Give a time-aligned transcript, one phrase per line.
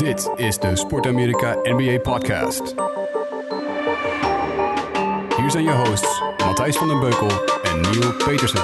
[0.00, 2.74] Dit is de Sport Amerika NBA Podcast.
[5.36, 7.28] Hier zijn je hosts Matthijs van den Beukel
[7.62, 8.62] en Neil Petersen.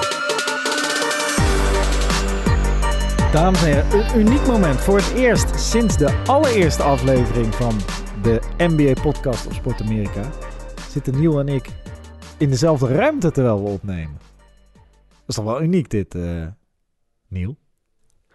[3.31, 4.79] Dames en heren, een uniek moment.
[4.79, 7.75] Voor het eerst sinds de allereerste aflevering van
[8.21, 10.29] de NBA-podcast op Sport Amerika
[10.89, 11.69] zitten Niel en ik
[12.37, 14.17] in dezelfde ruimte terwijl we opnemen.
[14.73, 16.47] Dat is toch wel uniek dit, eh
[17.27, 17.57] Niel?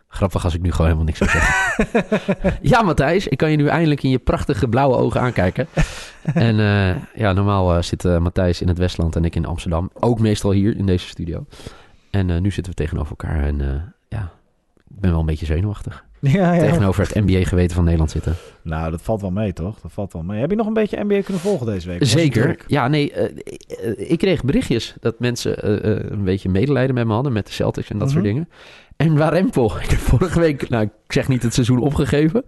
[0.09, 1.55] Grappig als ik nu gewoon helemaal niks zou zeggen.
[2.72, 5.67] ja, Matthijs, ik kan je nu eindelijk in je prachtige blauwe ogen aankijken.
[6.35, 9.90] en eh, ja, normaal eh, zit eh, Matthijs in het Westland en ik in Amsterdam.
[10.00, 11.46] Ook meestal hier in deze studio.
[12.11, 13.58] En nu zitten we tegenover elkaar en
[14.08, 14.30] ja,
[14.89, 16.04] ik ben wel een beetje zenuwachtig.
[16.21, 16.61] Ja, ja.
[16.61, 18.35] Tegenover het NBA-geweten van Nederland zitten.
[18.63, 19.80] Nou, dat valt wel mee, toch?
[19.80, 20.41] Dat valt wel mee.
[20.41, 22.04] Heb je nog een beetje NBA kunnen volgen deze week?
[22.04, 22.57] Zeker.
[22.66, 23.13] Ja, nee,
[23.96, 25.72] ik kreeg berichtjes dat mensen
[26.13, 28.32] een beetje medelijden met me hadden, met de Celtics en dat soort Mhm.
[28.32, 28.49] dingen.
[29.03, 32.45] En Warempel, ik heb vorige week, nou, ik zeg niet het seizoen opgegeven,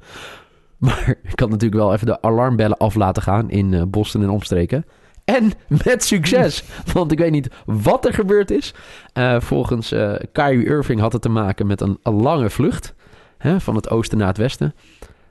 [0.78, 4.30] maar ik had natuurlijk wel even de alarmbellen af laten gaan in eh, Boston en
[4.30, 4.84] omstreken.
[5.24, 5.52] En
[5.84, 8.74] met succes, want ik weet niet wat er gebeurd is.
[9.12, 12.94] Eh, volgens eh Kyrie Irving had het te maken met een, een lange vlucht
[13.38, 14.74] hè, van het oosten naar het westen.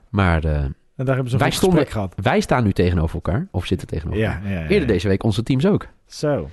[0.08, 2.14] Maar En daar hebben ze een Wij stonden- gehad.
[2.22, 4.42] wij staan nu tegenover elkaar, of zitten tegenover elkaar.
[4.42, 4.68] Ja, ja, ja.
[4.68, 5.86] Eerder deze week onze teams ook.
[6.06, 6.48] Zo.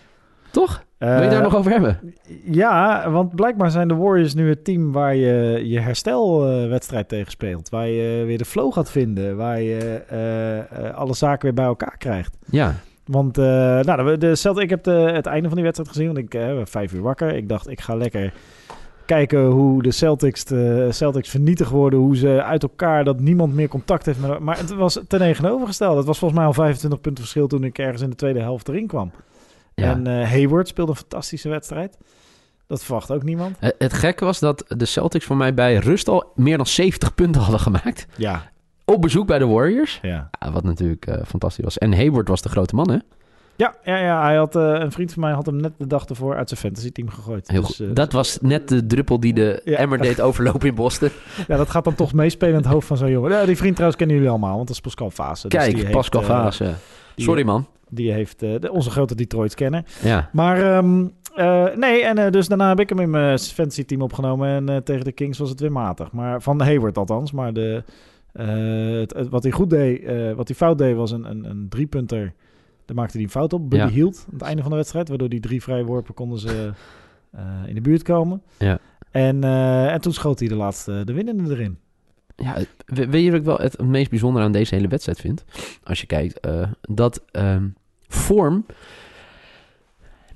[0.52, 0.84] Toch?
[0.98, 2.00] Wil je daar Eh, nog over hebben?
[2.46, 7.70] Ja, want blijkbaar zijn de Warriors nu het team waar je je herstelwedstrijd tegen speelt.
[7.70, 9.38] Waar je weer de flow gaat vinden.
[9.38, 12.38] Waar je eh, eh, alle zaken weer bij elkaar krijgt.
[12.46, 12.76] Ja.
[13.06, 16.14] Want nou, de, Celtics, ik heb de, het einde van die wedstrijd gezien.
[16.14, 17.36] Want ik was vijf uur wakker.
[17.36, 18.34] Ik dacht, ik ga lekker
[19.06, 22.00] kijken hoe de Celtics, de Celtics vernietigd worden.
[22.00, 24.20] Hoe ze uit elkaar, dat niemand meer contact heeft.
[24.20, 25.98] Met, maar het was ten tegenovergestelde.
[25.98, 28.68] Het was volgens mij al 25 punten verschil toen ik ergens in de tweede helft
[28.68, 29.12] erin kwam.
[29.76, 29.84] Ja.
[29.92, 31.98] En eh, Hayward speelde een fantastische wedstrijd.
[32.68, 33.56] Dat verwacht ook niemand.
[33.60, 37.42] Het- gekke was dat de Celtics voor mij bij rust al meer dan 70 punten
[37.42, 38.06] hadden gemaakt.
[38.18, 38.52] Ja,
[38.86, 40.00] Op bezoek bij de Warriors.
[40.02, 40.30] ja.
[40.40, 41.78] Ja, wat natuurlijk eh, fantastisch was.
[41.78, 42.98] En Hayward was de grote man, hè?
[43.56, 46.06] Ja, ja, ja hij had, eh, een vriend van mij had hem net de dag
[46.06, 47.48] ervoor uit zijn fantasy team gegooid.
[47.48, 49.78] Heel Dus, dat was net de druppel die de Ja.
[49.78, 51.10] emmer deed overlopen in Boston.
[51.48, 53.32] ja, dat gaat dan toch meespelen in het hoofd van zo'n jongen.
[53.32, 55.48] Ja, die vriend trouwens kennen jullie allemaal, want dat is Pascal Fase.
[55.48, 56.74] Dus Kijk, die heeft, Pascal eh, Fase.
[57.16, 57.68] Sorry, man.
[57.90, 59.84] Die heeft eh, de- onze grote Detroit kenner.
[60.04, 60.30] Ja.
[60.34, 64.02] Maar ehm, eh, nee, en eh, dus daarna heb ik hem in mijn fantasy team
[64.02, 64.70] opgenomen.
[64.70, 66.12] En tegen de Kings was het weer matig.
[66.12, 67.32] Maar van Hayward althans.
[67.32, 67.84] Maar de,
[69.00, 70.06] het, het- wat hij goed deed,
[70.36, 72.34] wat hij fout deed, was een, een, een driepunter.
[72.86, 73.70] Daar maakte hij een fout op.
[73.70, 73.92] Buddy Ja.
[73.92, 75.10] hield aan het einde van de wedstrijd.
[75.10, 76.72] Waardoor die drie vrije worpen konden ze
[77.70, 78.42] in de buurt komen.
[78.58, 78.80] Ja.
[79.12, 79.44] En,
[79.90, 81.78] en toen schoot hij de laatste, de winnende erin.
[82.36, 85.44] Ja, weet je wat ik wel het, meest bijzondere aan deze hele wedstrijd vind?
[85.84, 87.68] Als je kijkt, eh, dat ehm,
[88.08, 88.66] vorm...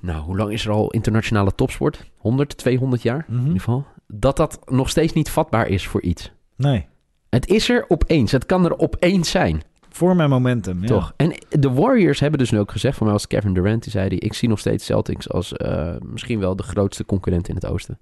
[0.00, 2.10] Nou, hoe lang is er al internationale topsport?
[2.16, 3.86] 100, 200 jaar in ieder geval.
[4.06, 6.32] Dat dat nog steeds niet vatbaar is voor iets.
[6.56, 6.86] Nee,
[7.28, 8.32] Het is er opeens.
[8.32, 10.80] Het kan er opeens zijn, vorm en momentum.
[10.80, 10.86] Ja.
[10.86, 11.12] toch?
[11.16, 12.96] En de Warriors hebben dus nu ook gezegd...
[12.96, 14.08] Voor mij was Kevin Durant, die zei...
[14.08, 17.66] Die, ik zie nog steeds Celtics als eh, misschien wel de grootste concurrent in het
[17.66, 17.98] oosten.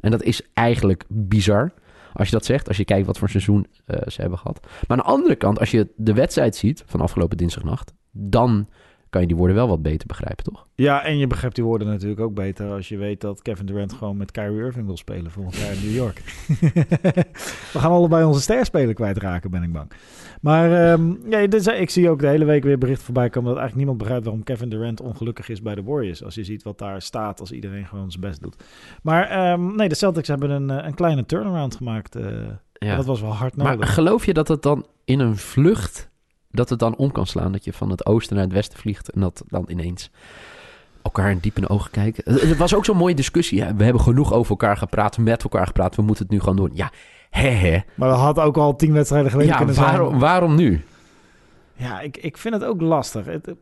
[0.00, 1.72] En dat is eigenlijk bizar
[2.12, 2.68] als je dat zegt.
[2.68, 4.60] Als je kijkt wat voor seizoen eh, ze hebben gehad.
[4.60, 7.92] Maar aan de andere kant, als je de wedstrijd ziet van afgelopen dinsdagnacht...
[8.12, 8.68] dan
[9.10, 10.66] kan je die woorden wel wat beter begrijpen, toch?
[10.74, 13.92] Ja, en je begrijpt die woorden natuurlijk ook beter als je weet dat Kevin Durant
[13.92, 16.22] gewoon met Kyrie Irving wil spelen volgend jaar in New York.
[17.72, 19.90] We gaan allebei onze sterspeler kwijtraken, ben ik bang.
[20.40, 21.38] Maar ehm, ja,
[21.72, 24.44] ik zie ook de hele week weer berichten voorbij komen dat eigenlijk niemand begrijpt waarom
[24.44, 26.24] Kevin Durant ongelukkig is bij de Warriors.
[26.24, 28.64] Als je ziet wat daar staat, als iedereen gewoon zijn best doet.
[29.02, 32.16] Maar ehm, nee, de Celtics hebben een, eh, een kleine turnaround gemaakt.
[32.16, 32.24] eh,
[32.78, 33.94] en dat was wel hard Maar nodig.
[33.94, 36.09] geloof je dat het dan in een vlucht...
[36.50, 37.52] dat het dan om kan slaan?
[37.52, 39.10] Dat je van het oosten naar het westen vliegt...
[39.10, 40.10] en dat dan ineens
[41.02, 42.32] elkaar diep in de ogen kijken?
[42.34, 43.62] Het was ook zo'n mooie discussie.
[43.62, 43.74] hè.
[43.74, 45.96] We hebben genoeg over elkaar gepraat, met elkaar gepraat.
[45.96, 46.70] We moeten het nu gewoon doen.
[46.74, 46.90] Ja,
[47.30, 47.78] hè hè.
[47.94, 50.18] Maar dat had ook al tien wedstrijden geleden Ja, kunnen zijn.
[50.18, 50.80] waarom, nu?
[51.76, 53.26] Ja, ik, ik vind het ook lastig.
[53.26, 53.54] Het, eh,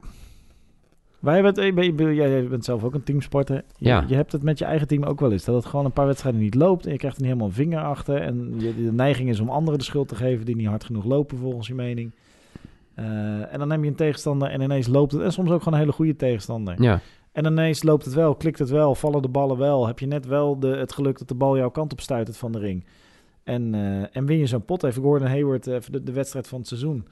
[1.19, 3.65] wij hebben het, ben- jij bent zelf ook een teamsporter.
[3.77, 4.05] Je, Ja.
[4.07, 5.45] je hebt het met je eigen team ook wel eens.
[5.45, 6.87] Dat het gewoon een paar wedstrijden niet loopt.
[6.87, 8.23] En je krijgt er niet helemaal een vinger achter.
[8.23, 11.05] En je, de neiging is om anderen de schuld te geven die niet hard genoeg
[11.05, 12.11] lopen, volgens je mening.
[12.99, 15.21] Eh, en dan neem je een tegenstander en ineens loopt het.
[15.23, 16.83] En soms ook gewoon een hele goede tegenstander.
[16.83, 17.01] Ja,
[17.33, 19.87] En ineens loopt het wel, klikt het wel, vallen de ballen wel.
[19.87, 22.53] Heb je net wel de, het geluk dat de bal jouw kant op stuitert van
[22.53, 22.85] de ring.
[23.45, 24.83] En, eh, en win je zo'n pot.
[24.83, 27.07] Even Gordon Hayward, even de, de wedstrijd van het seizoen.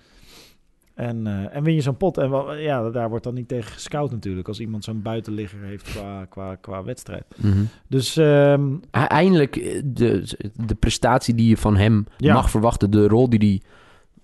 [0.94, 2.18] En, eh, en win je zo'n pot.
[2.18, 4.48] En wel, ja, daar wordt dan niet tegen gescout natuurlijk.
[4.48, 7.24] Als iemand zo'n buitenligger heeft qua, qua, qua wedstrijd.
[7.36, 7.64] mhm.
[7.88, 10.36] Dus ehm, E- Eindelijk de,
[10.66, 12.34] de prestatie die je van hem Ja.
[12.34, 12.90] mag verwachten.
[12.90, 13.60] De rol die hij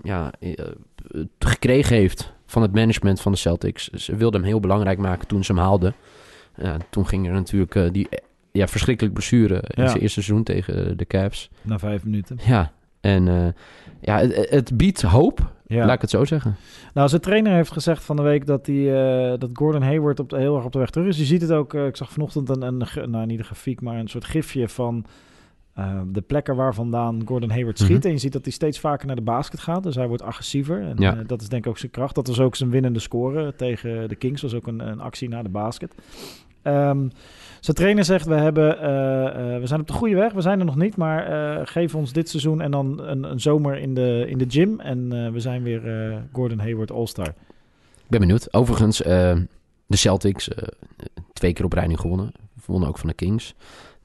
[0.02, 0.52] ja, eh,
[1.38, 3.88] gekregen heeft van het management van de Celtics.
[3.88, 5.94] Ze wilden hem heel belangrijk maken toen ze hem haalden.
[6.56, 8.18] Ja, toen ging er natuurlijk eh, die eh,
[8.52, 9.88] ja, verschrikkelijk blessure in Ja.
[9.88, 11.50] zijn eerste seizoen tegen de Cavs.
[11.62, 12.38] na vijf minuten.
[12.46, 13.54] Ja, En
[14.00, 15.84] ja, het, het biedt hoop, Ja.
[15.86, 16.56] laat ik het zo zeggen.
[16.94, 18.94] Nou, zijn trainer heeft gezegd van de week dat, hij,
[19.32, 21.18] eh, dat Gordon Hayward op de, heel erg op de weg terug is.
[21.18, 24.08] Je ziet het ook, ik zag vanochtend een, een, nou niet een grafiek, maar een
[24.08, 25.04] soort gifje van
[25.74, 27.98] eh, de plekken waar vandaan Gordon Hayward schiet.
[27.98, 28.06] Mhm.
[28.06, 30.82] En je ziet dat hij steeds vaker naar de basket gaat, dus hij wordt agressiever.
[30.82, 31.16] En Ja.
[31.16, 32.14] eh, dat is denk ik ook zijn kracht.
[32.14, 35.42] Dat was ook zijn winnende score tegen de Kings, was ook een, een actie naar
[35.42, 35.94] de basket.
[36.62, 37.08] Ehm,
[37.60, 40.58] zijn trainer zegt, we, hebben, eh, eh, we zijn op de goede weg, we zijn
[40.58, 44.24] er nog niet, maar geef ons dit seizoen en dan een, een zomer in de,
[44.28, 44.80] in de gym.
[44.80, 45.82] En we zijn weer
[46.32, 47.26] Gordon Hayward All-Star.
[47.28, 48.52] Ik ben benieuwd.
[48.54, 48.96] Overigens,
[49.86, 50.48] de Celtics,
[51.32, 52.32] twee keer op rij nu gewonnen.
[52.66, 53.54] Wonnen ook van de Kings.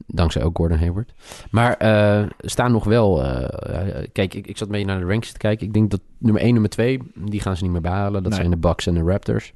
[0.06, 1.14] Dankzij ook Gordon Hayward.
[1.52, 3.24] Maar eh staan nog wel...
[3.24, 5.68] eh, kijk, ik, ik zat mee naar de ranks te kijken.
[5.68, 8.24] Ik denk dat nummer 1 nummer 2, die gaan ze niet meer behalen.
[8.24, 8.40] Dat Nee.
[8.40, 9.54] zijn de Bucks en de Raptors.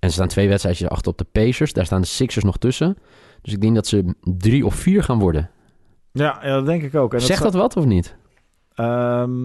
[0.00, 1.72] En ze staan twee wedstrijdjes achter op de Pacers.
[1.72, 2.96] Daar staan de Sixers nog tussen.
[3.42, 5.50] Dus ik denk dat ze drie of vier gaan worden.
[6.12, 7.14] Ja, ja dat denk ik ook.
[7.14, 8.16] En Zegt dat wat of niet?
[8.74, 9.38] Ehm,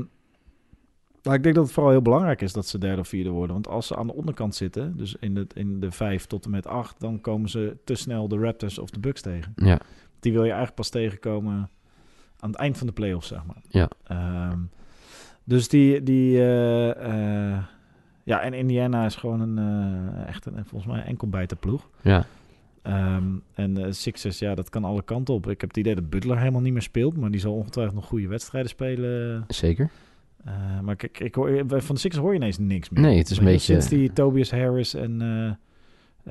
[1.22, 3.54] nou, ik denk dat het vooral heel belangrijk is dat ze derde of vierde worden.
[3.54, 6.52] Want als ze aan de onderkant zitten, dus in de, in de vijf tot en
[6.52, 9.54] met acht, dan komen ze te snel de Raptors of de Bucks tegen.
[9.56, 9.80] Ja,
[10.26, 11.70] Die wil je eigenlijk pas tegenkomen
[12.40, 13.62] aan het eind van de playoffs, zeg maar.
[13.70, 13.90] Ja.
[14.04, 14.60] Ehm,
[15.44, 16.90] dus die, die eh,
[17.54, 17.64] eh,
[18.24, 21.90] ja, en Indiana is gewoon een, eh, echt een, volgens mij een enkelbijter ploeg.
[22.02, 22.26] ja.
[22.82, 23.24] Ehm,
[23.54, 25.50] en Sixers, ja, dat kan alle kanten op.
[25.50, 28.06] Ik heb het idee dat Butler helemaal niet meer speelt, maar die zal ongetwijfeld nog
[28.06, 29.44] goede wedstrijden spelen.
[29.48, 29.90] zeker.
[30.82, 33.02] Maar kijk, ik hoor, van de Sixers hoor je ineens niks meer.
[33.04, 35.60] Nee, het is een beetje- Sinds die Tobias Harris en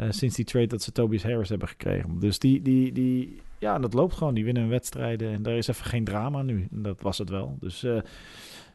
[0.08, 2.18] sinds die trade dat ze Tobias Harris hebben gekregen.
[2.18, 4.34] Dus die, die, die, ja, dat loopt gewoon.
[4.34, 6.68] Die winnen hun wedstrijden en daar is even geen drama nu.
[6.70, 7.56] En dat was het wel.
[7.60, 7.96] Dus eh,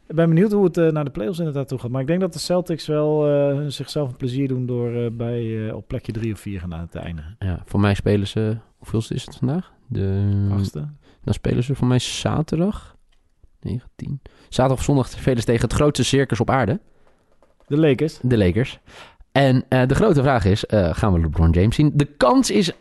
[0.08, 1.90] ik ben benieuwd hoe het eh, naar de playoffs inderdaad toe gaat.
[1.90, 5.88] Maar ik denk dat de Celtics wel eh, zichzelf een plezier doen door bij, op
[5.88, 7.36] plekje drie of vier gaan te eindigen.
[7.40, 8.58] Ja, voor mij spelen ze...
[8.78, 9.74] Hoeveel is het vandaag?
[9.88, 10.88] De Achtste.
[11.24, 12.96] Dan spelen ze voor mij zaterdag.
[13.60, 14.22] 19.
[14.50, 16.80] Zaterdag of zondag spelen ze tegen het grootste circus op aarde.
[17.68, 18.20] De Lakers.
[18.22, 18.80] De Lakers.
[19.32, 21.92] En de grote vraag is, gaan we LeBron James zien?
[21.94, 22.72] De kans is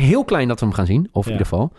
[0.00, 1.08] heel klein dat we hem gaan zien.
[1.12, 1.72] Of in ieder geval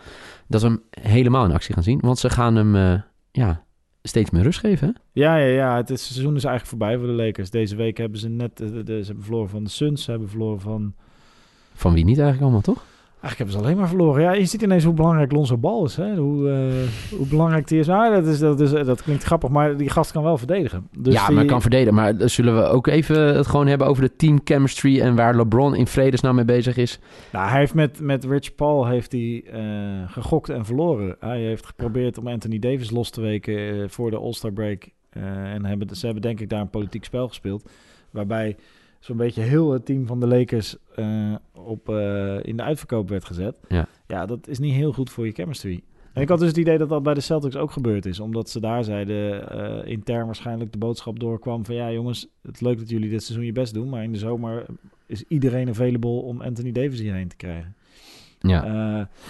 [0.48, 2.00] dat we hem helemaal in actie gaan zien.
[2.00, 3.02] Want ze gaan hem eh,
[3.32, 3.64] ja,
[4.04, 4.88] steeds meer rust geven.
[4.88, 4.94] hè?
[5.22, 5.76] Ja, ja, ja.
[5.76, 7.50] Het is, seizoen is eigenlijk voorbij voor de Lakers.
[7.50, 8.62] Deze week hebben ze net...
[8.62, 10.04] eh, de, de- ze hebben verloren van de Suns.
[10.04, 10.94] Ze hebben verloren van...
[11.74, 12.84] Van wie niet eigenlijk allemaal, toch?
[13.26, 14.22] Eigenlijk hebben ze alleen maar verloren.
[14.22, 15.96] Ja, je ziet ineens hoe belangrijk Lonzo Bal is.
[15.96, 16.16] Hè?
[16.16, 17.90] Hoe, eh, hoe belangrijk die is.
[17.90, 20.88] Ah, dat, is, dat, is, dat klinkt grappig, maar die gast kan wel verdedigen.
[20.98, 21.94] Dus ja, die- maar kan verdedigen.
[21.94, 25.00] Maar dan zullen we ook even het gewoon hebben over de team chemistry...
[25.02, 27.00] en waar LeBron in vredesnaam mee bezig is.
[27.32, 31.16] Nou, hij heeft met, met Rich Paul heeft hij, eh, gegokt en verloren.
[31.20, 34.88] Hij heeft geprobeerd om Anthony Davis los te weken eh, voor de All-Star break.
[35.10, 35.24] Eh,
[35.54, 37.70] en hebben, ze hebben denk ik daar een politiek spel gespeeld.
[38.12, 38.56] Waarbij
[39.06, 43.26] zo'n beetje heel het team van de Lakers eh, op, eh, in de uitverkoop werd
[43.26, 43.60] gezet.
[43.68, 43.88] Ja.
[44.08, 45.84] ja, dat is niet heel goed voor je chemistry.
[46.14, 48.20] En ik had dus het idee dat dat bij de Celtics ook gebeurd is.
[48.20, 51.76] Omdat ze daar zeiden, eh, intern waarschijnlijk de boodschap doorkwam van...
[51.76, 53.90] ja jongens, het is leuk dat jullie dit seizoen je best doen...
[53.90, 54.66] maar in de zomer
[55.06, 57.76] is iedereen available om Anthony Davis hierheen te krijgen.
[58.50, 58.74] Ja, Eh,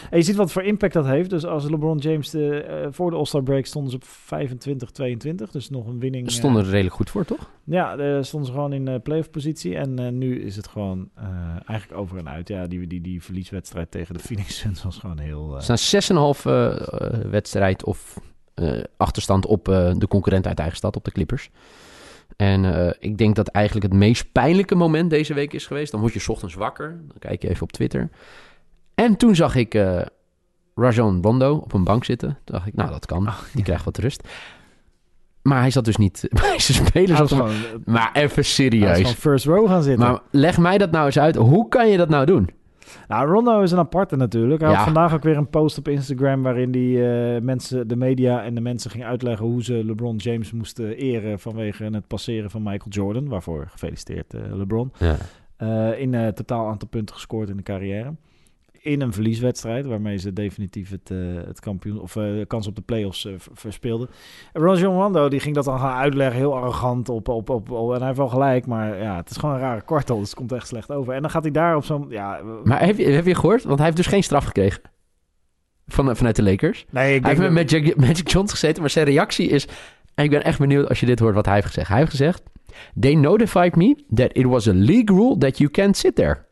[0.09, 1.29] en je ziet wat voor impact dat heeft.
[1.29, 5.51] Dus als LeBron James de, eh, voor de All-Star break stonden ze op 25, 22.
[5.51, 6.25] Dus nog een winning.
[6.27, 7.49] ze eh, stonden er redelijk goed voor, toch?
[7.63, 9.75] ja, eh, stonden ze gewoon in eh playoff positie.
[9.75, 11.25] En eh, nu is het gewoon eh,
[11.65, 12.47] eigenlijk over en uit.
[12.47, 15.55] Ja, die, die, die verlieswedstrijd tegen de Phoenix Suns was gewoon heel...
[15.57, 18.17] eh, Ze staan 6,5 eh, eh, wedstrijd of
[18.53, 21.49] eh, achterstand op eh, de concurrent uit eigen stad, op de Clippers.
[22.35, 25.91] En eh, ik denk dat eigenlijk het meest pijnlijke moment deze week is geweest.
[25.91, 28.09] Dan word je 's ochtends wakker, dan kijk je even op Twitter.
[28.95, 30.01] En toen zag ik eh
[30.75, 32.29] Rajon Rondo op een bank zitten.
[32.43, 34.27] Toen dacht ik, nou dat kan, die krijgt wat rust.
[35.41, 37.17] Maar hij zat dus niet bij zijn spelers.
[37.19, 37.53] hij de- gewoon,
[37.85, 38.97] Maar even hij is serieus.
[38.97, 40.07] gewoon first row gaan zitten.
[40.07, 41.35] Maar leg mij dat nou eens uit.
[41.35, 42.49] Hoe kan je dat nou doen?
[43.07, 44.61] Nou, Rondo is een aparte natuurlijk.
[44.61, 44.75] Hij Ja.
[44.75, 46.41] had vandaag ook weer een post op Instagram...
[46.43, 49.45] waarin die eh, mensen, de media en de mensen ging uitleggen...
[49.45, 51.39] hoe ze LeBron James moesten eren...
[51.39, 53.27] vanwege het passeren van Michael Jordan.
[53.27, 54.91] Waarvoor gefeliciteerd eh, LeBron.
[54.99, 55.15] Ja.
[55.57, 58.13] Eh, in totaal aantal punten gescoord in de carrière.
[58.85, 62.75] In een verlieswedstrijd, waarmee ze definitief het, eh, het kampioen of eh, de kans op
[62.75, 64.09] de playoffs eh, verspeelden.
[64.53, 67.91] En Rajon Rondo die ging dat dan gaan uitleggen, heel arrogant op, op, op, op-
[67.91, 70.37] En hij heeft wel gelijk, maar ja, het is gewoon een rare kwartel, dus het
[70.37, 71.13] komt echt slecht over.
[71.13, 72.05] En dan gaat hij daar op zo'n.
[72.09, 73.63] Ja, Maar heb je, heb je gehoord?
[73.63, 74.81] Want hij heeft dus geen straf gekregen.
[75.87, 76.85] Van, vanuit de Lakers.
[76.89, 79.67] nee, ik Hij heeft met Magic, Magic Johnson gezeten, maar zijn reactie is...
[80.15, 81.87] En ik ben echt benieuwd als je dit hoort wat hij heeft gezegd.
[81.87, 82.43] Hij heeft gezegd...
[82.99, 86.45] They notified me that it was a league rule that you can't sit there.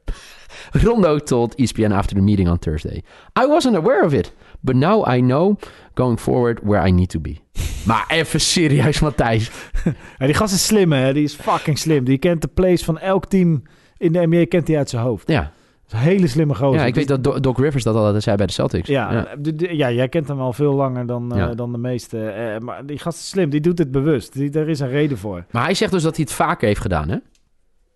[0.71, 3.01] Rondo told ESPN after the meeting on Thursday.
[3.43, 4.33] I wasn't aware of it.
[4.59, 5.55] But now I know
[5.93, 7.35] going forward where I need to be.
[7.87, 9.51] Maar even serieus, Matthijs.
[10.17, 11.13] Ja, die gast is slim, hè?
[11.13, 12.03] Die is fucking slim.
[12.03, 13.63] Die kent de plays van elk team
[13.97, 15.27] in de NBA kent hij uit zijn hoofd.
[15.27, 15.51] Ja,
[15.89, 16.79] een hele slimme gozer.
[16.79, 18.87] ja, ik Die- weet dat Do- Doc Rivers dat altijd zei bij de Celtics.
[18.87, 22.25] Ja, ja, jij kent hem al veel langer dan, eh, dan de meeste.
[22.29, 24.33] eh, maar die gast is slim, die doet het bewust.
[24.33, 25.45] Die, er is een reden voor.
[25.51, 27.17] Maar hij zegt dus dat hij het vaker heeft gedaan, hè?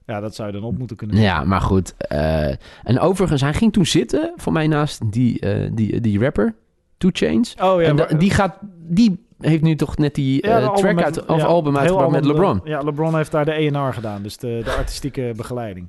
[0.07, 1.17] Ja, dat zou je dan op moeten kunnen.
[1.17, 1.93] Ja, maar goed.
[1.97, 2.47] eh,
[2.83, 6.55] en overigens, hij ging toen zitten, voor mij naast die, eh, die, die rapper,
[6.97, 7.55] Two Chains.
[7.61, 10.95] Oh ja, en maar- die, gaat, die heeft nu toch net die Ja, eh, track
[10.95, 12.59] met- uit, of ja, album uitgebracht met LeBron.
[12.63, 15.87] eh, Ja, LeBron heeft daar de E&R gedaan, dus de, de artistieke begeleiding.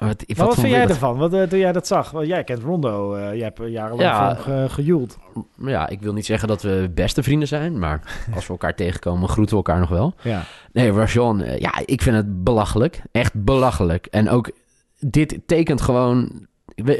[0.00, 1.16] Maar wat, Maar wat, vind jij ervan?
[1.16, 2.10] Wat, eh, toen jij dat zag?
[2.10, 4.36] Want jij kent Rondo, eh, jij hebt jarenlang Ja.
[4.40, 5.18] hem gejoeld.
[5.56, 8.00] Ja, ik wil niet zeggen dat we beste vrienden zijn, maar
[8.34, 10.14] als we elkaar tegenkomen, groeten we elkaar nog wel.
[10.22, 10.42] Ja.
[10.72, 13.02] Nee, Rajon, eh, ja, ik vind het belachelijk.
[13.12, 14.06] Echt belachelijk.
[14.06, 14.50] En ook,
[14.98, 16.46] dit tekent gewoon...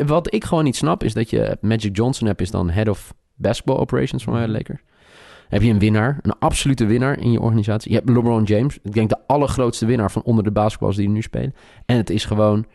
[0.07, 3.15] Wat ik gewoon niet snap, is dat je Magic Johnson hebt, is dan Head of
[3.35, 4.53] Basketball Operations voor mij, Mhm.
[4.53, 4.81] Lakers.
[5.49, 7.91] Heb je een winnaar, een absolute winnaar in je organisatie.
[7.91, 11.23] Je hebt LeBron James, ik denk de allergrootste winnaar van onder de basketballers die nu
[11.23, 11.55] spelen.
[11.87, 12.67] En het is gewoon,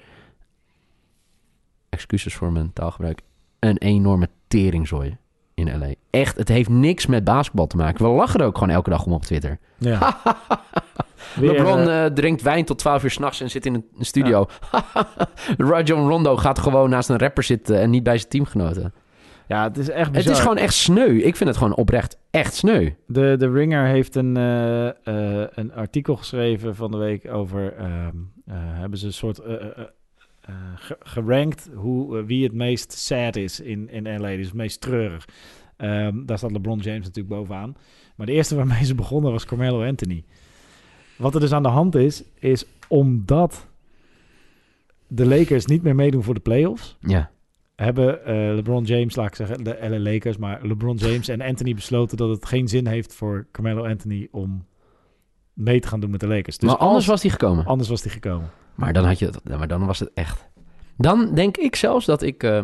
[1.89, 3.21] excuses voor mijn taalgebruik,
[3.59, 5.17] een enorme teringzooi
[5.53, 5.93] in LA.
[6.09, 8.05] Echt, het heeft niks met basketbal te maken.
[8.05, 9.59] We lachen er ook gewoon elke dag om op Twitter.
[9.77, 10.17] ja.
[11.35, 14.45] LeBron eh, eh, drinkt wijn tot 12 uur s'nachts en zit in een een studio.
[15.57, 18.93] Rajon Rondo gaat gewoon naast een rapper zitten en niet bij zijn teamgenoten.
[19.53, 21.17] Ja, het is echt Het is gewoon echt sneu.
[21.17, 22.89] Ik vind het gewoon oprecht echt sneu.
[23.07, 27.73] De, de Ringer heeft een, eh, eh, een artikel geschreven van de week over...
[27.73, 29.39] ehm, eh, hebben ze een soort...
[29.39, 29.69] eh, eh,
[30.41, 34.27] eh, ge- gerankt hoe, wie het meest sad is in, in LA.
[34.35, 35.25] Dus het meest treurig.
[35.77, 37.75] Ehm, daar staat LeBron James natuurlijk bovenaan.
[38.15, 40.23] Maar de eerste waarmee ze begonnen was Carmelo Anthony.
[41.17, 43.67] Wat er dus aan de hand is, is omdat
[45.07, 46.97] de Lakers niet meer meedoen voor de playoffs...
[46.99, 47.31] Ja.
[47.75, 51.73] Hebben eh, LeBron James, laat ik zeggen, de LA Lakers, maar LeBron James en Anthony
[51.73, 54.65] besloten dat het geen zin heeft voor Carmelo Anthony om
[55.53, 56.57] mee te gaan doen met de Lakers.
[56.57, 57.65] Dus maar anders als- was hij gekomen.
[57.65, 58.49] anders was hij gekomen.
[58.75, 60.47] Maar dan, had je, het- maar dan was het echt.
[60.97, 62.43] Dan denk ik zelfs dat ik...
[62.43, 62.57] eh,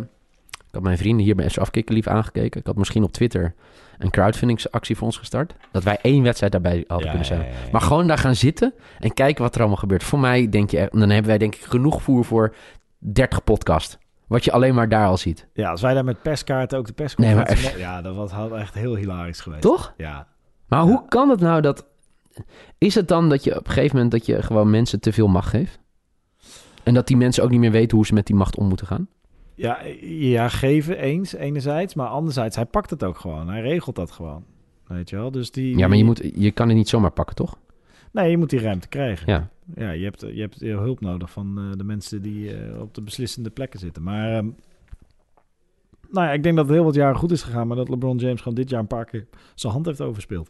[0.68, 2.60] ik had mijn vrienden hier bij FC Afkikken lief aangekeken.
[2.60, 3.56] Ik had misschien op Twitter
[3.98, 5.56] een crowdfundingsactie voor ons gestart.
[5.72, 7.46] Dat wij één wedstrijd daarbij hadden kunnen zijn.
[7.72, 10.04] Maar gewoon daar gaan zitten en kijken wat er allemaal gebeurt.
[10.04, 12.56] Voor mij denk je, dan hebben wij denk ik genoeg voer voor
[12.98, 13.98] 30 podcast.
[14.30, 15.48] Wat je alleen maar daar al ziet.
[15.54, 17.70] Ja, als wij daar met perskaarten ook de Nee, persconferentie...
[17.70, 19.62] maar- Ja, dat was had echt heel hilarisch geweest.
[19.62, 19.94] Toch?
[19.98, 20.28] Ja.
[20.68, 21.86] Maar hoe kan het nou dat...
[22.78, 25.28] Is het dan dat je op een gegeven moment dat je gewoon mensen te veel
[25.28, 25.80] macht geeft?
[26.84, 28.88] En dat die mensen ook niet meer weten hoe ze met die macht om moeten
[28.88, 29.08] gaan?
[29.56, 31.94] Ja, ja, geven eens, enerzijds.
[31.94, 33.50] Maar anderzijds, hij pakt het ook gewoon.
[33.50, 34.44] Hij regelt dat gewoon.
[34.88, 35.32] Weet je wel?
[35.32, 35.78] Dus die...
[35.78, 37.58] Ja, maar je, moet, je kan het niet zomaar pakken, toch?
[38.12, 39.32] Nee, je moet die ruimte krijgen.
[39.32, 39.50] Ja.
[39.76, 43.02] ja, je hebt, je hebt hulp nodig van eh, de mensen die eh, op de
[43.02, 44.04] beslissende plekken zitten.
[44.04, 44.50] Maar ehm,
[46.10, 48.18] nou ja, ik denk dat het heel wat jaren goed is gegaan, maar dat LeBron
[48.18, 50.50] James gewoon dit jaar een paar keer zijn hand heeft overspeeld.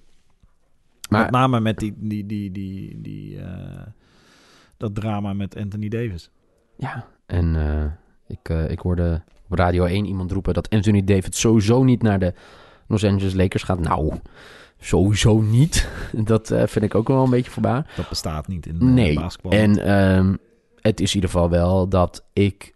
[1.09, 3.81] Maar Met name met die, die, die, die, die, eh,
[4.77, 6.31] dat drama met Anthony Davis.
[6.77, 7.55] Ja, en
[8.27, 12.33] ik, ik hoorde op Radio 1 iemand roepen dat Anthony David sowieso niet naar de
[12.87, 13.79] Los Angeles Lakers gaat.
[13.79, 14.19] Nou,
[14.79, 15.89] sowieso niet.
[16.31, 17.83] Dat eh, vind ik ook wel een beetje voorbij.
[17.95, 19.51] Dat bestaat niet in eh, Nee, basketbal.
[19.51, 20.35] En ehm,
[20.81, 22.73] het is in ieder geval wel dat ik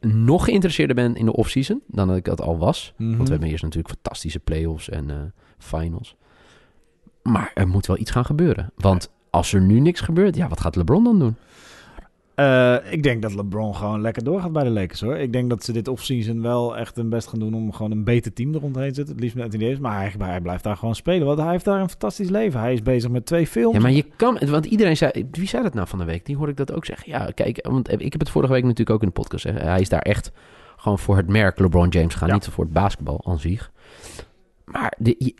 [0.00, 2.92] nog geïnteresseerder ben in de offseason dan dat ik dat al was.
[2.96, 3.10] Mhm.
[3.10, 5.16] Want we hebben eerst natuurlijk fantastische playoffs en eh,
[5.58, 6.16] finals.
[7.22, 8.72] Maar er moet wel iets gaan gebeuren.
[8.76, 11.36] Want als er nu niks gebeurt, ja, wat gaat LeBron dan doen?
[12.42, 15.16] Eh, ik denk dat LeBron gewoon lekker doorgaat bij de Lakers hoor.
[15.16, 18.04] Ik denk dat ze dit offseason wel echt hun best gaan doen om gewoon een
[18.04, 19.14] beter team er rondheen te zetten.
[19.14, 19.80] Het liefst met Anthony Davis.
[19.80, 21.26] Maar hij, hij blijft daar gewoon spelen.
[21.26, 22.60] Want hij heeft daar een fantastisch leven.
[22.60, 23.76] Hij is bezig met twee films.
[23.76, 24.38] Ja, maar je kan...
[24.46, 25.26] Want iedereen zei...
[25.30, 26.26] Wie zei dat nou van de week?
[26.26, 27.12] Die hoorde ik dat ook zeggen.
[27.12, 29.66] Ja, kijk, want ik heb het vorige week natuurlijk ook in de podcast zeggen.
[29.66, 30.32] Hij is daar echt
[30.76, 32.28] gewoon voor het merk LeBron James gaan.
[32.28, 32.34] Ja.
[32.34, 33.72] Niet voor het basketbal aan zich.
[34.64, 35.34] Maar de,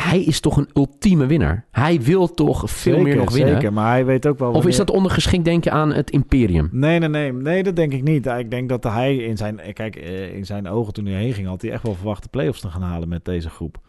[0.00, 1.64] hij is toch een ultieme winnaar.
[1.70, 3.54] Hij wil toch veel Zeker, meer nog winnen.
[3.54, 4.52] Zeker, maar hij weet ook wel...
[4.52, 6.68] Of is dat ondergeschikt denken aan het imperium?
[6.72, 7.32] Nee, nee, nee.
[7.32, 8.26] Nee, dat denk ik niet.
[8.26, 9.60] Ik denk dat hij in zijn...
[9.72, 11.46] Kijk, eh, in zijn ogen toen hij heen ging...
[11.46, 13.80] had hij echt wel verwacht de play-offs te gaan halen met deze groep.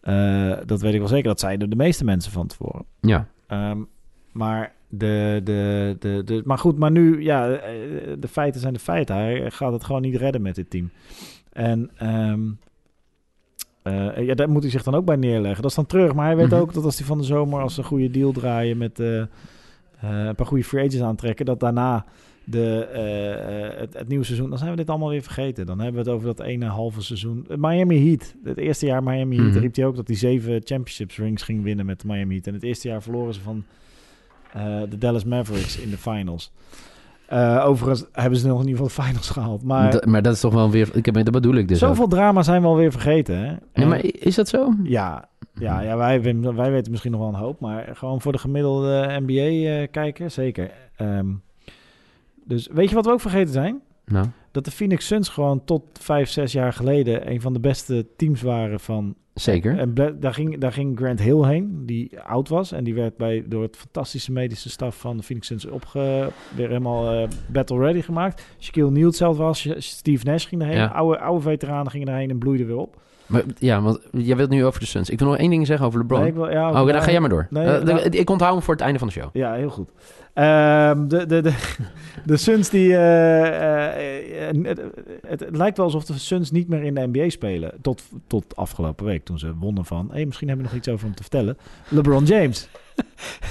[0.00, 1.28] Eh, dat weet ik wel zeker.
[1.28, 2.84] Dat zeiden de meeste mensen van tevoren.
[3.00, 3.28] Ja.
[3.46, 3.78] Ehm,
[4.32, 7.72] maar, de, de, de, de, maar goed, maar nu, ja, eh,
[8.18, 9.16] de feiten zijn de feiten.
[9.16, 10.90] Hij gaat het gewoon niet redden met dit team.
[11.52, 12.40] En ehm,
[13.84, 15.62] eh, ja, daar moet hij zich dan ook bij neerleggen.
[15.62, 16.14] Dat is dan terug.
[16.14, 16.60] Maar hij weet Mhm.
[16.60, 19.20] ook dat als hij van de zomer als ze een goede deal draaien met eh,
[19.20, 19.26] eh,
[20.00, 22.04] een paar goede free agents aantrekken, dat daarna
[22.44, 22.86] de,
[23.78, 25.66] het, het nieuwe seizoen, dan zijn we dit allemaal weer vergeten.
[25.66, 27.46] Dan hebben we het over dat ene halve seizoen.
[27.56, 29.58] Miami Heat, het eerste jaar Miami Heat, Mhm.
[29.58, 32.46] riep hij ook dat hij zeven championships rings ging winnen met Miami Heat.
[32.46, 33.64] En het eerste jaar verloren ze van
[34.90, 36.52] de Dallas Mavericks in de finals.
[37.34, 39.62] Eh, overigens hebben ze nog in ieder geval de finals gehaald.
[39.62, 40.90] Maar Dat- maar dat is toch wel weer...
[40.96, 41.88] Ik heb, dat bedoel ik dus ook.
[41.88, 43.38] zoveel drama zijn we alweer vergeten.
[43.38, 43.54] Hè?
[43.74, 44.72] Nee, maar is dat zo?
[44.82, 46.22] ja, ja, ja wij,
[46.54, 50.70] wij, weten misschien nog wel een hoop, maar gewoon voor de gemiddelde NBA-kijker, zeker.
[50.96, 51.26] Ehm,
[52.44, 53.80] dus weet je wat we ook vergeten zijn?
[54.06, 58.06] Nou, dat de Phoenix Suns gewoon tot vijf, zes jaar geleden een van de beste
[58.16, 59.14] teams waren van...
[59.32, 59.78] zeker.
[59.78, 62.72] En daar ging, daar ging Grant Hill heen, die oud was.
[62.72, 66.66] En die werd bij, door het fantastische medische staf van de Phoenix Suns opge, weer
[66.66, 68.46] helemaal eh, battle ready gemaakt.
[68.58, 70.76] Shaquille O'Neal hetzelfde was, Steve Nash ging erheen.
[70.76, 70.86] Ja.
[70.86, 73.02] Oude, oude veteranen gingen erheen en bloeiden weer op.
[73.34, 75.10] Maar, ja, want jij wilt nu over de Suns.
[75.10, 76.20] Ik wil nog één ding zeggen over LeBron.
[76.20, 77.46] Nee, ik wil, ja, oh, dan ga jij maar door.
[77.50, 79.28] Nee, Eh, nou- ik onthoud hem voor het einde van de show.
[79.32, 79.88] Ja, heel goed.
[80.34, 81.52] Ehm, de, de, de,
[82.24, 82.96] de Suns die...
[82.96, 84.80] eh, eh, het,
[85.26, 87.72] het, lijkt wel alsof de Suns niet meer in de NBA spelen.
[87.82, 90.08] Tot, tot afgelopen week toen ze wonnen van...
[90.12, 91.56] Hey, misschien hebben we nog iets over hem te vertellen.
[91.88, 92.68] LeBron James.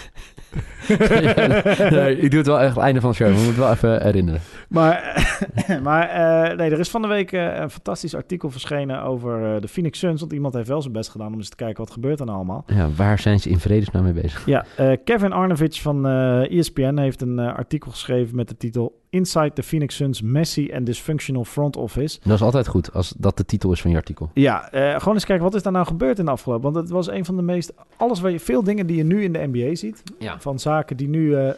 [1.89, 3.27] nee, ik doe het wel echt het einde van de show.
[3.27, 4.41] We moeten wel even herinneren.
[4.67, 5.27] Maar,
[5.83, 9.61] maar eh, nee, er is van de week eh, een fantastisch artikel verschenen over eh,
[9.61, 10.19] de Phoenix Suns.
[10.19, 12.37] Want iemand heeft wel zijn best gedaan om eens te kijken wat gebeurt er nou
[12.37, 12.63] allemaal.
[12.67, 14.45] Ja, waar zijn ze in vredesnaam mee bezig?
[14.45, 14.65] Ja,
[15.03, 19.95] Kevin Arnovich van eh ESPN heeft een artikel geschreven met de titel Inside the Phoenix
[19.95, 22.19] Suns Messy and Dysfunctional Front Office.
[22.23, 24.29] Dat is altijd goed als dat de titel is van je artikel.
[24.33, 26.63] Ja, eh, gewoon eens kijken wat is daar nou gebeurd in de afgelopen.
[26.63, 29.23] Want het was een van de meest, alles waar je, veel dingen die je nu
[29.23, 30.03] in de NBA ziet.
[30.19, 30.39] Ja.
[30.39, 31.51] Van zaken die nu, eh,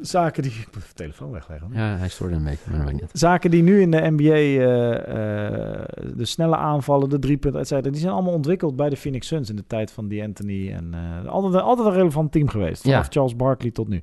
[0.00, 1.68] zaken die, ik moet de telefoon wegleggen.
[1.72, 3.10] Ja, hij stoorde een beetje, maar dat weet ik niet.
[3.20, 5.84] Zaken die nu in de NBA, eh,
[6.16, 9.50] de snelle aanvallen, de driepunten, et cetera, die zijn allemaal ontwikkeld bij de Phoenix Suns
[9.50, 10.70] in de tijd van D'Antoni.
[10.70, 10.94] En
[11.24, 13.10] eh, altijd, altijd een relevant team geweest, vanaf Ja.
[13.10, 14.02] Charles Barkley tot nu.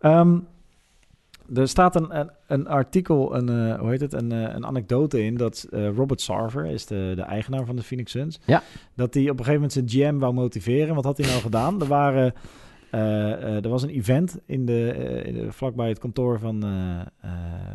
[0.00, 0.38] Ehm,
[1.54, 5.24] er staat een, een, een artikel, een, eh, hoe heet het, een, eh, een anekdote
[5.24, 8.40] in dat eh, Robert Sarver is de, de eigenaar van de Phoenix Suns.
[8.44, 8.62] Ja.
[8.94, 10.94] Dat hij op een gegeven moment zijn GM wou motiveren.
[10.94, 11.80] Wat had hij nou gedaan?
[11.80, 12.34] Er waren
[12.90, 16.60] er was een event in de, in de, vlakbij het kantoor van,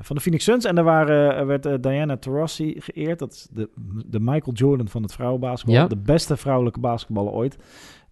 [0.02, 0.66] van de Phoenix Suns.
[0.66, 3.20] En daar waren, er werd Diana Taurasi geëerd.
[3.20, 3.70] Dat is de,
[4.06, 5.82] de Michael Jordan van het vrouwenbasketbal.
[5.82, 5.88] Ja.
[5.88, 7.58] De beste vrouwelijke basketballer ooit.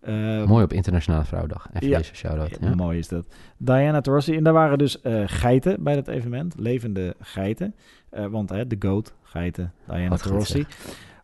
[0.02, 1.68] Eh, Mooi op Internationale Vrouwendag.
[1.74, 1.98] Even Ja.
[1.98, 2.58] deze shout-out.
[2.62, 2.76] ja, Ja.
[2.76, 3.26] Mooi is dat.
[3.58, 4.36] Diana Taurasi.
[4.36, 6.56] En daar waren dus eh, geiten bij dat evenement.
[6.58, 7.76] Levende geiten.
[8.10, 10.66] Eh, want de goat, geiten, Diana Wat Taurasi.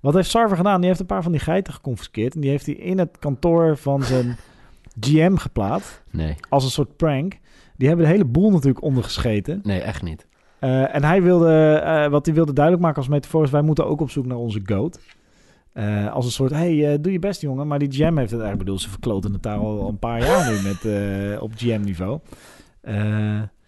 [0.01, 0.79] Wat heeft Sarver gedaan?
[0.79, 2.35] Die heeft een paar van die geiten geconfiskeerd.
[2.35, 4.37] En die heeft hij in het kantoor van zijn
[5.05, 6.03] GM geplaatst.
[6.11, 7.37] Nee, Als een soort prank.
[7.75, 9.59] Die hebben de hele boel natuurlijk ondergescheten.
[9.63, 10.27] nee, echt niet.
[10.59, 13.49] Eh, en hij wilde, wat hij wilde duidelijk maken als metafoor is...
[13.49, 14.99] wij moeten ook op zoek naar onze goat.
[15.77, 17.67] Eh, als een soort, hey, eh, doe je best jongen.
[17.67, 18.81] Maar die GM heeft het eigenlijk bedoeld.
[18.81, 22.19] Ze verkloten het daar al een paar jaar nu met, eh, op GM-niveau.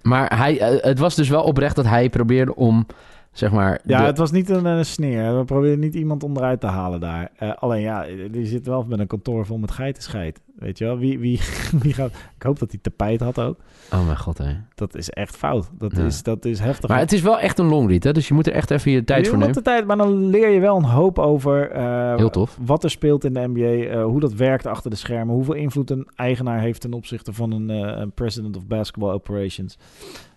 [0.02, 2.86] Maar hij, het was dus wel oprecht dat hij probeerde om,
[3.32, 3.80] zeg maar...
[3.86, 5.38] ja, de- het was niet een, eh, sneer.
[5.38, 7.32] We proberen niet iemand onderuit te halen daar.
[7.38, 10.42] Eh, alleen ja, die zit wel met een kantoor vol met geitenscheid.
[10.56, 11.40] Weet je wel, wie, wie,
[11.82, 12.12] wie gaat...
[12.36, 13.58] Ik hoop dat hij tapijt had ook.
[13.94, 14.54] Oh mijn god, hè.
[14.76, 15.70] Dat is echt fout.
[15.78, 16.04] Dat, Ja.
[16.06, 16.90] is, dat is heftig.
[16.90, 18.12] Maar het is wel echt een longread, hè.
[18.14, 19.54] Dus je moet er echt even je tijd Je voor nemen.
[19.54, 22.58] de tijd, maar dan leer je wel een hoop over eh, Heel tof.
[22.66, 26.08] wat er speelt in de NBA, hoe dat werkt achter de schermen, hoeveel invloed een
[26.16, 27.70] eigenaar heeft ten opzichte van een,
[28.02, 29.78] een president of basketball operations.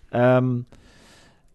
[0.09, 0.55] Ehm,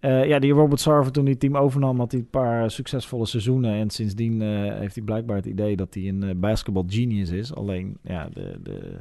[0.00, 3.74] eh, ja, die Robert Sarver toen het team overnam, had hij een paar succesvolle seizoenen.
[3.74, 7.54] En sindsdien eh, heeft hij blijkbaar het idee dat hij een eh, basketball genius is.
[7.54, 8.96] Alleen, ja, de, de,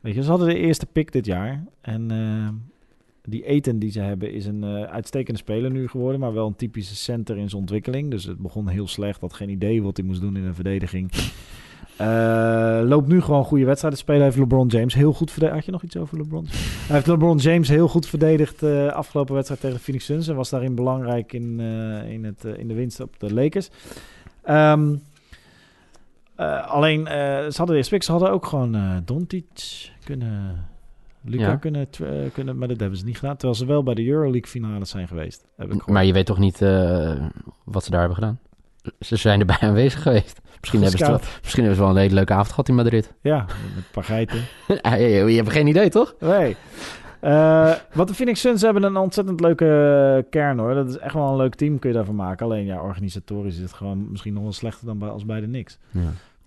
[0.00, 1.64] weet je, ze hadden de eerste pick dit jaar.
[1.80, 2.08] En
[3.22, 6.96] die Eten die ze hebben is een uitstekende speler nu geworden, maar wel een typische
[6.96, 8.10] center in zijn ontwikkeling.
[8.10, 11.10] Dus het begon heel slecht, had geen idee wat hij moest doen in een verdediging.
[12.00, 14.22] Eh, loopt nu gewoon goede wedstrijden spelen.
[14.22, 15.56] Heeft LeBron James heel goed verdedigd.
[15.56, 16.46] Had je nog iets over LeBron?
[16.46, 20.28] Hij heeft LeBron James heel goed verdedigd eh afgelopen wedstrijd tegen de Phoenix Suns.
[20.28, 23.70] En was daarin belangrijk in, eh, in, het, in de winst op de Lakers.
[24.42, 24.94] Ehm,
[26.34, 28.02] eh, alleen, ze hadden de.
[28.02, 30.68] Ze hadden ook gewoon eh Doncic kunnen...
[31.24, 31.56] Luca Ja.
[31.56, 31.86] kunnen,
[32.32, 33.36] kunnen, maar dat hebben ze niet gedaan.
[33.36, 35.46] Terwijl ze wel bij de Euroleague finale zijn geweest.
[35.56, 35.86] Heb ik.
[35.86, 36.58] Maar je weet toch niet
[37.64, 38.38] wat ze daar hebben gedaan?
[39.00, 40.40] Ze zijn erbij aanwezig geweest.
[40.60, 43.12] Misschien hebben, ze wel, misschien hebben ze wel een hele leuke avond gehad in Madrid.
[43.20, 44.40] Ja, met een paar geiten.
[44.82, 46.14] Ja, je, hebt geen idee, toch?
[46.20, 46.56] Nee.
[47.20, 50.74] Eh, wat de Phoenix Suns hebben een ontzettend leuke kern hoor.
[50.74, 52.46] Dat is echt wel een leuk team kun je daarvan maken.
[52.46, 55.46] Alleen ja, organisatorisch is het gewoon misschien nog wel slechter dan bij, als bij de
[55.46, 55.78] Knicks.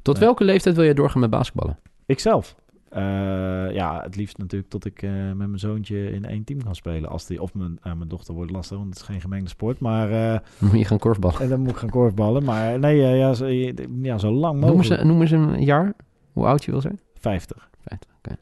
[0.02, 0.24] Tot Nee.
[0.24, 1.78] welke leeftijd wil je doorgaan met basketballen?
[2.06, 2.56] Ikzelf.
[2.94, 6.76] Eh, ja, het liefst natuurlijk tot ik eh, met mijn zoontje in één team kan
[6.76, 7.10] spelen.
[7.10, 9.80] Als die, of mijn, eh, mijn dochter wordt lastig, want het is geen gemengde sport.
[9.80, 11.40] Maar moet je gaan korfballen.
[11.42, 12.44] en dan moet ik gaan korfballen.
[12.44, 13.46] Maar nee, ja, zo,
[14.02, 15.04] ja, zo lang Noem eens, mogelijk.
[15.04, 15.94] noem eens een jaar
[16.34, 17.00] hoe oud je wil zijn.
[17.20, 17.70] 50.
[17.88, 18.36] 50, oké.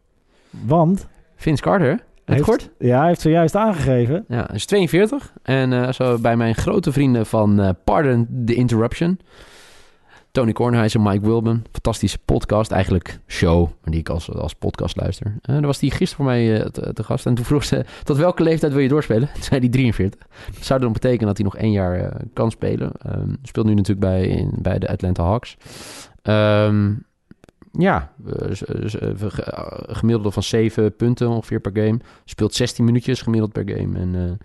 [0.49, 4.25] Want, Vince Carter, het Heeft- ja, hij heeft zojuist aangegeven.
[4.27, 5.33] Ja, hij is 42.
[5.43, 9.19] En zo bij mijn grote vrienden van Pardon the Interruption.
[10.31, 11.63] Tony Kornhuizen, Mike Wilben.
[11.71, 15.35] Fantastische podcast, eigenlijk show, die ik als, als podcast luister.
[15.41, 17.25] Eh daar was die gisteren voor mij eh, te, gast.
[17.25, 19.29] En toen vroeg ze, tot welke leeftijd wil je doorspelen?
[19.33, 20.27] Toen zei hij 43.
[20.53, 22.91] Dat zou dan betekenen dat hij nog één jaar eh, kan spelen.
[22.97, 25.57] Ehm, speelt nu natuurlijk bij, in, bij de Atlanta Hawks.
[26.21, 26.93] Ehm,
[27.71, 28.13] ja,
[29.87, 31.99] gemiddelde van 7 punten ongeveer per game.
[32.25, 33.99] Speelt 16 minuutjes gemiddeld per game.
[33.99, 34.39] En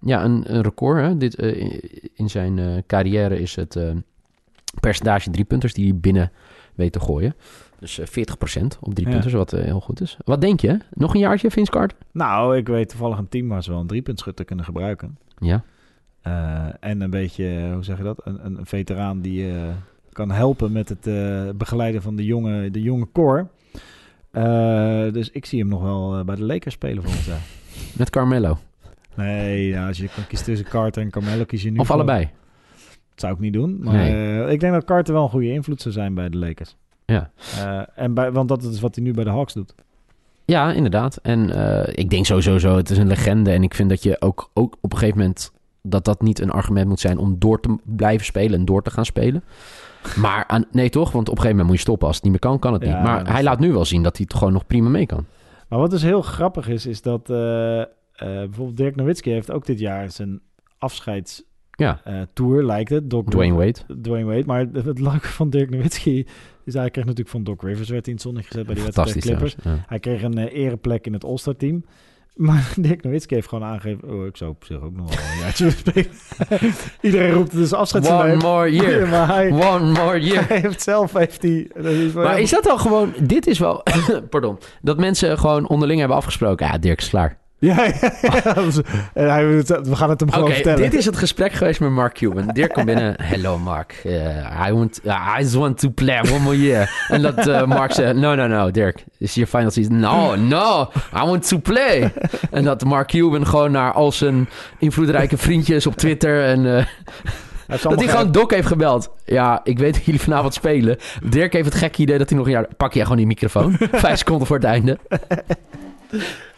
[0.00, 1.00] ja, een, record.
[1.00, 1.16] Hè?
[1.16, 1.34] Dit,
[2.14, 3.76] in zijn carrière is het
[4.80, 6.32] percentage driepunters die hij binnen
[6.74, 7.34] weet te gooien.
[7.78, 9.12] Dus eh 40% op drie Ja.
[9.12, 10.16] punters, wat eh, heel goed is.
[10.24, 10.78] Wat denk je?
[10.94, 11.96] Nog een jaartje, Vince Carter?
[12.12, 15.18] Nou, ik weet toevallig een team waar ze wel een driepuntschutter kunnen gebruiken.
[15.38, 15.62] Ja.
[16.22, 18.20] Eh, en een beetje, hoe zeg je dat?
[18.24, 19.62] Een, een veteraan die eh,
[20.12, 23.46] kan helpen met het eh, begeleiden van de jonge, de jonge core.
[24.30, 27.38] Eh, dus ik zie hem nog wel eh, bij de Lakers spelen volgens mij.
[27.96, 28.58] Met Carmelo.
[29.14, 31.94] Nee, ja, als je kan kiezen tussen Carter en Carmelo, kies je nu of voor-
[31.96, 32.28] allebei.
[33.20, 33.78] Zou ik niet doen.
[33.80, 34.42] Maar Nee.
[34.44, 36.76] eh, ik denk dat Carter wel een goede invloed zou zijn bij de Lakers.
[37.06, 37.30] Ja.
[37.58, 39.74] Eh, en bij, want dat is wat hij nu bij de Hawks doet.
[40.44, 41.16] Ja, inderdaad.
[41.22, 43.50] En eh, ik denk sowieso zo, het is een legende.
[43.50, 45.52] En ik vind dat je ook, ook op een gegeven moment...
[45.82, 48.90] dat dat niet een argument moet zijn om door te blijven spelen en door te
[48.90, 49.42] gaan spelen.
[50.16, 51.12] Maar aan, nee toch?
[51.12, 52.06] Want op een gegeven moment moet je stoppen.
[52.06, 53.02] Als het niet meer kan, kan het Ja, niet.
[53.02, 55.24] Maar hij laat nu wel zien dat hij het gewoon nog prima mee kan.
[55.68, 57.26] Maar wat dus heel grappig is, is dat
[58.16, 60.40] bijvoorbeeld Dirk Nowitzki heeft ook dit jaar zijn
[60.78, 61.48] afscheidstour,
[61.80, 62.00] Ja,
[62.62, 63.10] lijkt het.
[63.10, 64.00] Doc Dwayne Wade.
[64.02, 64.44] Dwayne Wade.
[64.46, 66.26] Maar het, het leuke van Dirk Nowitzki
[66.64, 69.18] is hij kreeg natuurlijk van Doc Rivers werd in het zonnetje gezet bij die wedstrijd
[69.18, 69.56] Clippers.
[69.62, 69.84] Ja.
[69.86, 71.84] Hij kreeg een eh, ereplek in het All-Star team.
[72.34, 74.10] Maar Dirk Nowitzki heeft gewoon aangegeven...
[74.10, 76.10] Oh, ik zou op zich ook nog wel een jaartje spelen.
[77.00, 79.08] Iedereen roept het dus afscheid One more year.
[79.14, 80.48] maar hij, One more year.
[80.48, 81.12] hij heeft zelf...
[81.12, 81.42] Heeft
[81.74, 83.12] dat is Maar is dat dan gewoon...
[83.22, 83.82] Dit is wel...
[84.30, 84.58] pardon.
[84.82, 86.66] Dat mensen gewoon onderling hebben afgesproken.
[86.66, 87.38] Ja, Dirk is klaar.
[87.68, 87.92] Ja, ja,
[89.12, 90.82] hij, we gaan het hem gewoon vertellen.
[90.82, 92.46] dit is het gesprek geweest met Mark Cuban.
[92.46, 93.14] Dirk komt binnen.
[93.22, 94.02] Hello Mark.
[94.06, 96.90] Uh, I, want, I just want to play one more year.
[97.08, 98.14] En dat uh, Mark zei...
[98.18, 99.04] No, no, no, Dirk.
[99.18, 99.98] Is your final season?
[99.98, 100.90] No, no.
[101.14, 102.12] I want to play.
[102.50, 106.44] En dat Mark Cuban gewoon naar al zijn invloedrijke vriendjes op Twitter...
[106.44, 106.62] en
[107.82, 109.10] dat hij gewoon Doc heeft gebeld.
[109.24, 110.96] Ja, ik weet dat jullie vanavond spelen.
[111.28, 112.66] Dirk heeft het gekke idee dat hij nog een jaar...
[112.76, 113.76] Pak jij gewoon die microfoon.
[113.92, 114.98] Vijf seconden voor het einde.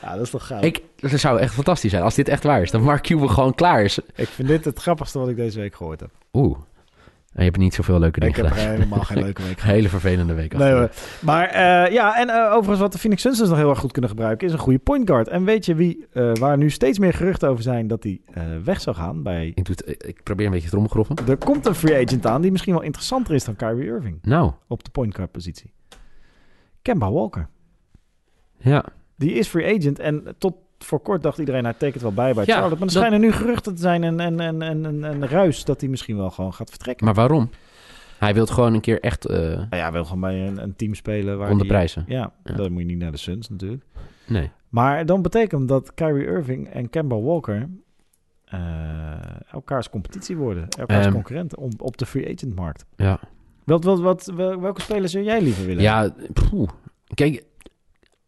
[0.03, 0.63] Ja, dat is toch gaaf.
[0.63, 2.71] Ik, dat zou echt fantastisch zijn als dit echt waar is.
[2.71, 3.99] Dat Mark Cuban gewoon klaar is.
[4.15, 6.11] Ik vind dit het grappigste wat ik deze week gehoord heb.
[6.33, 6.59] Oeh.
[7.33, 8.71] En je hebt niet zoveel leuke dingen Ik heb gedaan.
[8.71, 9.61] helemaal geen leuke week.
[9.61, 10.57] Hele vervelende week.
[10.57, 10.91] Nee, hoor.
[11.21, 13.93] maar uh, ja, en uh, overigens wat de Phoenix Suns dus nog heel erg goed
[13.93, 14.47] kunnen gebruiken...
[14.47, 15.29] is een goede point guard.
[15.29, 17.87] En weet je wie, uh, waar nu steeds meer geruchten over zijn...
[17.87, 18.21] dat hij
[18.65, 19.53] weg zou gaan bij...
[19.55, 21.17] Ik, het, ik probeer een beetje het romgroffen.
[21.29, 24.19] Er komt een free agent aan die misschien wel interessanter is dan Kyrie Irving.
[24.23, 24.53] Nou.
[24.69, 25.73] Op de point guard positie.
[26.83, 27.49] Kemba Walker.
[28.59, 28.85] Ja.
[29.23, 32.45] Die is free agent en tot voor kort dacht iedereen, hij tekent wel bij bij
[32.47, 32.79] ja, Charlotte.
[32.79, 33.03] Maar er dat...
[33.03, 36.17] schijnen nu geruchten te zijn en, en, en, en, en, en ruis dat hij misschien
[36.17, 37.07] wel gewoon gaat vertrekken.
[37.07, 37.51] Maar waarom?
[38.19, 39.31] Hij wil gewoon een keer echt...
[39.31, 41.39] Uh, nou ja, hij wil gewoon bij een, een team spelen.
[41.39, 42.05] Waar prijzen.
[42.07, 43.85] Ja, ja, dan moet je niet naar de Suns natuurlijk.
[44.27, 44.51] Nee.
[44.69, 47.69] Maar dan betekent dat Kyrie Irving en Kemba Walker
[48.55, 48.61] uh,
[49.51, 50.69] elkaars competitie worden.
[50.69, 52.85] Elkaars um, concurrenten om, op de free agent markt.
[52.97, 53.21] Ja.
[53.65, 55.83] Wat, wat, wat, welke spelers zou jij liever willen?
[55.83, 56.69] Ja, poeh.
[57.15, 57.45] kijk,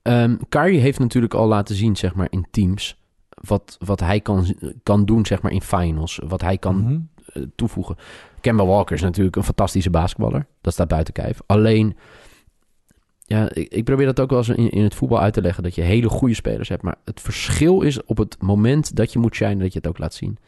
[0.09, 2.97] Um, Kyrie heeft natuurlijk al laten zien, zeg maar, in teams...
[3.29, 6.21] wat, wat hij kan, kan doen, zeg maar, in finals.
[6.27, 6.85] Wat hij kan Mhm.
[6.85, 7.43] mm -hmm.
[7.43, 7.97] uh, toevoegen.
[8.41, 10.47] Kemba Walker is natuurlijk een fantastische basketballer.
[10.61, 11.41] Dat staat buiten kijf.
[11.47, 11.97] Alleen,
[13.27, 15.63] ja, ik, ik, probeer dat ook wel eens in, in het voetbal uit te leggen...
[15.63, 16.83] dat je hele goede spelers hebt.
[16.83, 19.59] Maar het verschil is op het moment dat je moet shinen...
[19.59, 20.39] dat je het ook laat zien.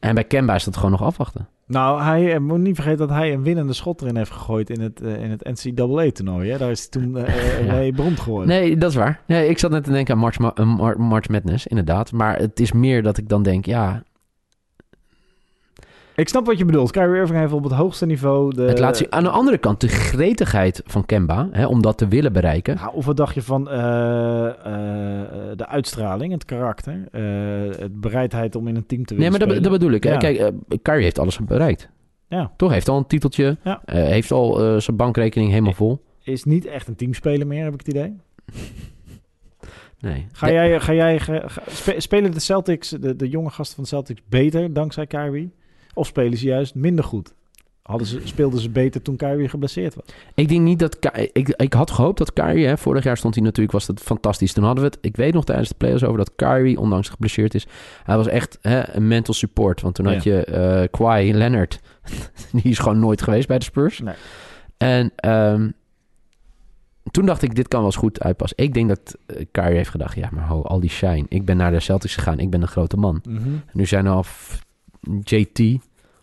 [0.00, 1.48] En bij Kemba is dat gewoon nog afwachten.
[1.66, 4.80] Nou, hij uh, moet niet vergeten dat hij een winnende schot erin heeft gegooid in
[4.80, 6.58] het, uh, in het NCAA-toernooi.
[6.58, 7.74] Daar is hij toen uh, ja.
[7.74, 8.48] mee beroemd geworden.
[8.48, 9.20] Nee, dat is waar.
[9.26, 10.54] Nee, ik zat net te denken aan March, Ma
[10.96, 12.12] March Madness, inderdaad.
[12.12, 14.02] Maar het is meer dat ik dan denk, ja...
[16.18, 16.90] Ik snap wat je bedoelt.
[16.90, 18.54] Kyrie Irving heeft op het hoogste niveau...
[18.54, 18.62] De...
[18.62, 19.12] Het laat zien.
[19.12, 22.76] Aan de andere kant, de gretigheid van Kemba, hè, om dat te willen bereiken.
[22.76, 23.74] Nou, of wat dacht je van uh,
[25.56, 29.48] de uitstraling, het karakter, uh, het bereidheid om in een team te willen Nee, maar
[29.48, 30.04] dat, dat, bedoel ik.
[30.04, 30.16] Ja.
[30.16, 30.52] Kijk,
[30.82, 31.88] Kyrie heeft alles bereikt.
[32.28, 32.52] Ja.
[32.56, 32.72] Toch?
[32.72, 33.56] Heeft al een titeltje.
[33.64, 33.80] Ja.
[33.84, 36.04] heeft al zijn bankrekening helemaal vol.
[36.22, 38.16] Is niet echt een teamspeler meer, heb ik het idee.
[40.00, 40.26] Nee.
[40.32, 41.48] Ga jij, ga jij ga,
[41.98, 45.52] spelen de Celtics, de, de jonge gasten van de Celtics, beter dankzij Kyrie?
[45.98, 47.34] Of spelen ze juist minder goed?
[47.82, 50.04] Hadden ze, speelden ze beter toen Kyrie geblesseerd was?
[50.34, 51.10] Ik denk niet dat...
[51.32, 52.66] Ik, ik had gehoopt dat Kyrie...
[52.66, 53.72] Hè, vorig jaar stond hij natuurlijk...
[53.72, 54.52] Was dat fantastisch.
[54.52, 54.98] Toen hadden we het...
[55.00, 56.78] Ik weet nog tijdens de playoffs over dat Kyrie...
[56.78, 57.66] Ondanks geblesseerd is...
[58.02, 59.80] Hij was echt hè, een mental support.
[59.80, 60.12] Want toen ja.
[60.12, 61.80] had je uh, Kawhi Leonard.
[62.52, 64.00] die is gewoon nooit geweest bij de Spurs.
[64.00, 64.14] Nee.
[64.76, 65.12] En...
[65.30, 65.72] Um,
[67.10, 68.58] toen dacht ik, dit kan wel eens goed uitpassen.
[68.58, 70.16] Ik denk dat uh, Kyrie heeft gedacht...
[70.16, 71.26] Ja, maar ho, al die shine.
[71.28, 72.38] Ik ben naar de Celtics gegaan.
[72.38, 73.20] Ik ben een grote man.
[73.28, 73.62] Mm -hmm.
[73.72, 74.24] Nu zijn er al
[75.22, 75.78] JT...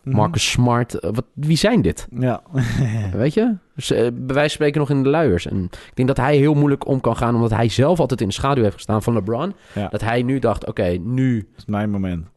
[0.06, 0.96] Marcus Smart.
[0.96, 2.08] Uh, wat, wie zijn dit?
[2.20, 2.42] Ja.
[3.14, 3.56] Weet je?
[3.76, 5.48] Dus, uh, bij wijze van spreken nog in de luiers.
[5.48, 7.36] En ik denk dat hij heel moeilijk om kan gaan...
[7.36, 9.56] omdat hij zelf altijd in de schaduw heeft gestaan van LeBron.
[9.74, 9.88] Ja.
[9.88, 11.40] Dat hij nu dacht, oké, okay, nu...
[11.40, 12.28] Dat is mijn moment.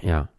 [0.00, 0.30] Ja.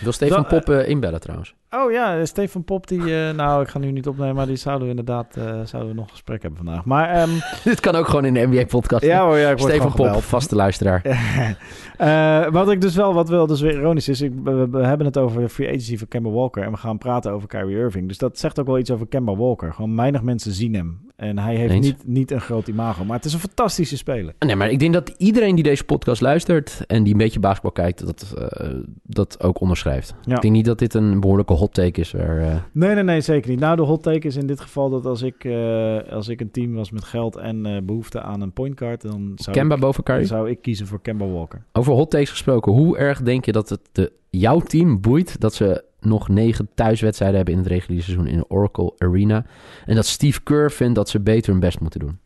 [0.00, 1.54] Wil Stefan Dat, Pop uh, inbellen trouwens?
[1.76, 3.00] Oh ja, Stefan Pop, die...
[3.00, 5.36] eh, nou, ik ga nu niet opnemen, maar die zouden we inderdaad...
[5.36, 6.84] eh, zouden we nog een gesprek hebben vandaag.
[6.84, 7.30] Maar ehm,
[7.64, 9.04] Dit kan ook gewoon in de NBA-podcast.
[9.04, 11.02] ja hoor, ja, ik word Steven gewoon Pop, vaste luisteraar.
[11.96, 15.06] Eh, wat ik dus wel, wat wel dus weer ironisch is, ik, we, we hebben
[15.06, 18.08] het over de free agency van Kemba Walker en we gaan praten over Kyrie Irving.
[18.08, 19.72] Dus dat zegt ook wel iets over Kemba Walker.
[19.72, 21.00] Gewoon weinig mensen zien hem.
[21.22, 21.86] En hij heeft Eens.
[21.86, 24.34] niet, niet een groot imago, maar het is een fantastische speler.
[24.38, 27.72] Nee, maar ik denk dat iedereen die deze podcast luistert en die een beetje basketbal
[27.72, 28.68] kijkt, dat, eh,
[29.02, 30.14] dat ook onderschrijft.
[30.24, 30.34] Ja.
[30.34, 32.12] Ik denk niet dat dit een behoorlijke hot take is.
[32.12, 33.60] Waar, eh, Nee, nee, nee, zeker niet.
[33.60, 36.50] Nou, de hot take is in dit geval dat als ik, eh, als ik een
[36.50, 39.80] team was met geld en eh, behoefte aan een point guard, dan zou, Kemba ik,
[39.80, 40.24] boven Curry.
[40.24, 41.64] zou ik kiezen voor Kemba Walker.
[41.72, 45.54] Over hot takes gesproken, hoe erg denk je dat het de, jouw team boeit dat
[45.54, 49.44] ze nog negen thuiswedstrijden hebben in het reguliere seizoen in de Oracle Arena
[49.86, 52.18] en dat Steve Kerr vindt dat ze beter hun best moeten doen?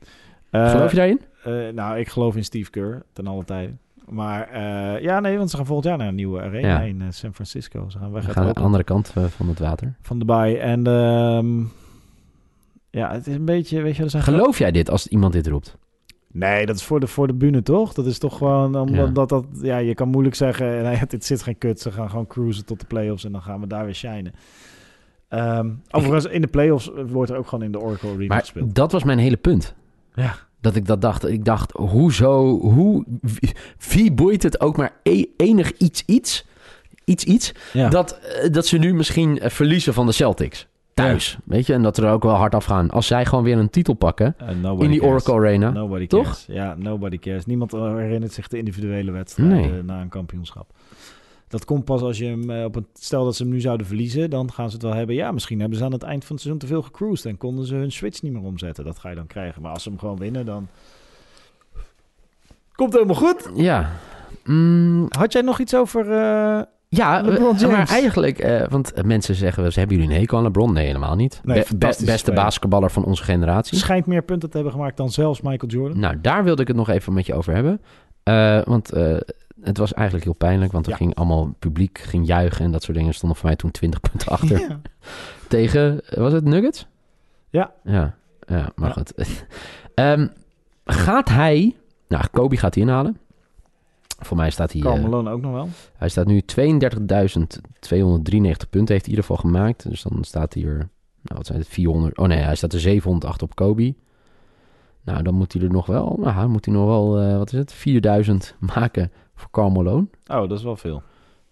[0.50, 1.20] Eh, Geloof je daarin?
[1.44, 3.72] eh, nou, ik geloof in Steve Kerr ten alle tijde.
[4.08, 6.80] Maar eh, ja, nee, want ze gaan volgend jaar naar een nieuwe arena Ja.
[6.80, 7.88] in San Francisco.
[7.88, 9.94] Ze gaan weg We gaan aan de andere kant van het water.
[10.02, 10.56] van de baai.
[10.56, 11.60] En ehm,
[12.90, 15.76] ja, het is een beetje, weet je, Geloof jij dit als iemand dit roept?
[16.38, 17.92] Nee, dat is voor de, voor de bühne, toch?
[17.92, 19.12] Dat is toch gewoon omdat Ja.
[19.12, 19.44] dat, dat...
[19.62, 21.80] Ja, je kan moeilijk zeggen, nee, dit zit geen kut.
[21.80, 24.32] Ze gaan gewoon cruisen tot de playoffs en dan gaan we daar weer shinen.
[25.28, 28.74] Ehm, overigens, in de playoffs wordt er ook gewoon in de Oracle Arena Maar gespeeld.
[28.74, 29.74] dat was mijn hele punt.
[30.14, 30.34] Ja.
[30.60, 31.28] Dat ik dat dacht.
[31.28, 32.58] Ik dacht, hoezo?
[32.60, 33.52] Hoe, wie,
[33.90, 36.46] wie boeit het ook maar e- enig iets, iets,
[37.04, 37.88] iets, iets, Ja.
[37.88, 40.66] dat, eh, dat ze nu misschien eh, verliezen van de Celtics
[41.04, 41.72] thuis, weet je?
[41.72, 42.90] En dat er ook wel hard af gaan.
[42.90, 45.02] Als zij gewoon weer een titel pakken Uh, in die cares.
[45.02, 45.70] Oracle Arena.
[45.70, 46.22] Nobody Toch?
[46.22, 46.44] cares.
[46.48, 47.46] Ja, nobody cares.
[47.46, 49.82] Niemand herinnert zich de individuele wedstrijden Nee.
[49.82, 50.70] na een kampioenschap.
[51.48, 52.86] Dat komt pas als je hem eh, op een...
[52.94, 55.14] Stel dat ze hem nu zouden verliezen, dan gaan ze het wel hebben.
[55.14, 57.66] Ja, misschien hebben ze aan het eind van het seizoen te veel gecruised en konden
[57.66, 58.84] ze hun switch niet meer omzetten.
[58.84, 59.62] Dat ga je dan krijgen.
[59.62, 60.68] Maar als ze hem gewoon winnen, dan...
[62.74, 63.50] Komt helemaal goed.
[63.54, 63.90] Ja.
[64.44, 66.12] Mm, Had jij nog iets over...
[66.12, 70.36] eh, ja, eh, maar eigenlijk, eh, want mensen zeggen wel eens, hebben jullie een hekel
[70.38, 70.72] aan LeBron?
[70.72, 71.40] Nee, helemaal niet.
[71.44, 72.44] Nee, Be- be- fantastische beste speler.
[72.44, 73.78] basketballer van onze generatie.
[73.78, 75.98] schijnt meer punten te hebben gemaakt dan zelfs Michael Jordan?
[76.00, 77.80] Nou, daar wilde ik het nog even met je over hebben.
[78.22, 79.16] Eh, want eh,
[79.62, 80.96] het was eigenlijk heel pijnlijk, want er Ja.
[80.98, 83.10] ging allemaal publiek ging juichen en dat soort dingen.
[83.10, 84.80] Er stonden voor mij toen 20 punten achter Ja.
[85.48, 86.86] tegen, was het Nuggets?
[87.50, 87.70] Ja.
[87.84, 88.14] Ja,
[88.46, 88.92] ja maar Ja.
[88.94, 89.12] goed.
[89.94, 90.26] Ehm,
[90.84, 91.76] gaat hij,
[92.08, 93.16] nou, Kobe gaat hij inhalen.
[94.18, 95.68] Voor mij staat hij, Karl eh, ook nog wel.
[95.96, 96.46] hij staat nu 32.293
[98.70, 99.88] punten heeft hij in ieder geval gemaakt.
[99.88, 100.76] Dus dan staat hij er,
[101.22, 102.18] nou wat zijn het, 400.
[102.18, 103.94] Oh nee, hij staat er 708 op Kobe.
[105.02, 107.52] Nou, dan moet hij er nog wel, nou, dan moet hij nog wel, eh, wat
[107.52, 110.06] is het, 4000 maken voor Karl Malone.
[110.26, 111.02] Oh, dat is wel veel.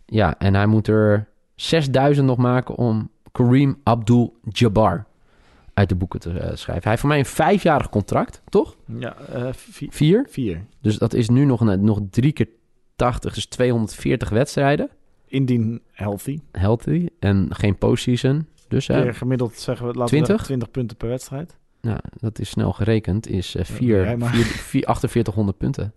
[0.06, 5.06] Ja, en hij moet er 6000 nog maken om Kareem Abdul-Jabbar
[5.74, 6.72] uit de boeken te eh, schrijven.
[6.82, 8.76] Hij heeft voor mij een vijfjarig contract, toch?
[8.98, 10.26] Ja, eh, vi- Vier.
[10.28, 10.64] vier.
[10.80, 12.48] Dus dat is nu nog, een, nog drie keer
[12.96, 14.88] 80, dus 240 wedstrijden.
[15.26, 16.38] Indien healthy.
[16.52, 18.46] Healthy en geen postseason.
[18.68, 20.20] Dus hè, Weer gemiddeld zeggen we, laten 20?
[20.20, 21.56] we zeggen 20 punten per wedstrijd.
[21.80, 24.28] nou, dat is snel gerekend, is eh, Ja, vier, jij maar.
[24.34, 25.92] vier, vier, 4800 punten.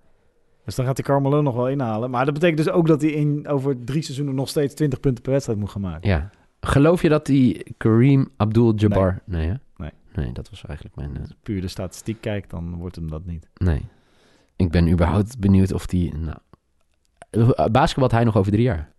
[0.65, 2.09] Dus dan gaat hij Carmelo nog wel inhalen.
[2.09, 5.23] Maar dat betekent dus ook dat hij in, over drie seizoenen nog steeds 20 punten
[5.23, 6.09] per wedstrijd moet gaan maken.
[6.09, 6.29] Ja.
[6.61, 9.21] Geloof je dat die Kareem Abdul-Jabbar...
[9.25, 9.47] Nee.
[9.47, 9.57] Nee.
[10.17, 11.13] Nee, dat was eigenlijk mijn...
[11.13, 13.49] eh, Als je puur de statistiek kijkt, dan wordt hem dat niet.
[13.57, 13.81] nee.
[14.55, 16.13] Ik ben überhaupt benieuwd of die...
[16.15, 16.37] Nou,
[17.29, 18.91] eh, basketbal had hij nog over drie jaar.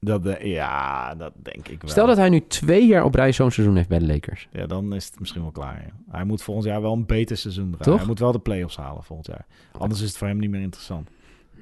[0.00, 1.90] Dat, eh, ja, dat denk ik wel.
[1.90, 4.48] Stel dat hij nu twee jaar op rij zo'n seizoen heeft bij de Lakers.
[4.52, 5.82] Ja, dan is het misschien wel klaar.
[5.86, 6.12] ja.
[6.16, 7.84] Hij moet volgend jaar wel een beter seizoen draaien.
[7.84, 7.96] Toch?
[7.98, 9.46] Hij moet wel de play-offs halen volgend jaar.
[9.72, 11.08] Anders is het voor hem niet meer interessant.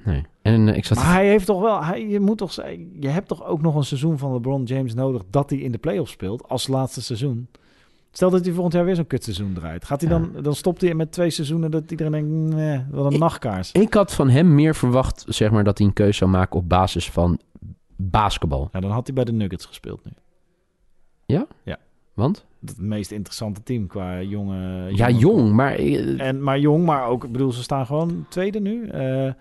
[0.04, 0.22] Nee.
[0.42, 0.96] En eh, ik zat...
[0.98, 1.84] Maar hij heeft toch wel...
[1.84, 2.54] Hij, je, moet toch,
[3.00, 5.22] je hebt toch ook nog een seizoen van LeBron James nodig...
[5.30, 7.48] dat hij in de play-offs speelt als laatste seizoen.
[8.16, 9.84] Stel dat hij volgend jaar weer zo'n kutseizoen draait.
[9.84, 10.18] Gaat hij Ja.
[10.18, 12.54] dan, dan stopt hij met twee seizoenen dat iedereen denkt...
[12.54, 13.72] Nee, wat een Ik- nachtkaars.
[13.72, 16.68] Ik had van hem meer verwacht, zeg maar, dat hij een keuze zou maken op
[16.68, 17.40] basis van
[17.96, 18.68] basketbal.
[18.72, 20.12] Ja, dan had hij bij de Nuggets gespeeld nu.
[22.14, 22.44] Want?
[22.66, 24.88] Het meest interessante team qua jonge...
[24.94, 25.72] Ja, jong, maar...
[25.74, 27.24] eh, En, maar jong, maar ook...
[27.24, 28.88] Ik bedoel, ze staan gewoon tweede nu.
[28.88, 29.32] eh,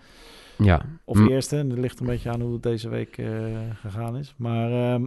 [0.58, 0.82] ja.
[1.06, 1.58] of eerste.
[1.58, 3.28] En dat ligt een beetje aan hoe het deze week eh,
[3.74, 4.34] gegaan is.
[4.38, 5.06] Maar ehm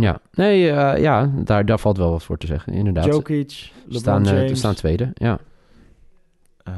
[0.00, 0.20] Ja.
[0.32, 3.04] Nee, eh, ja, daar, daar valt wel wat voor te zeggen, inderdaad.
[3.04, 4.58] Jokic, LeBron staan, eh, James.
[4.58, 5.38] staan tweede, ja.
[6.64, 6.72] eh,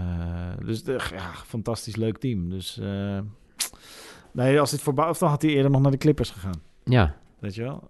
[0.65, 2.51] dus de, ja, fantastisch leuk team.
[2.51, 2.81] Dus
[4.33, 5.15] nee, als dit voorbij...
[5.19, 6.61] Dan had hij eerder nog naar de Clippers gegaan.
[6.85, 7.89] Ja, Weet je wel?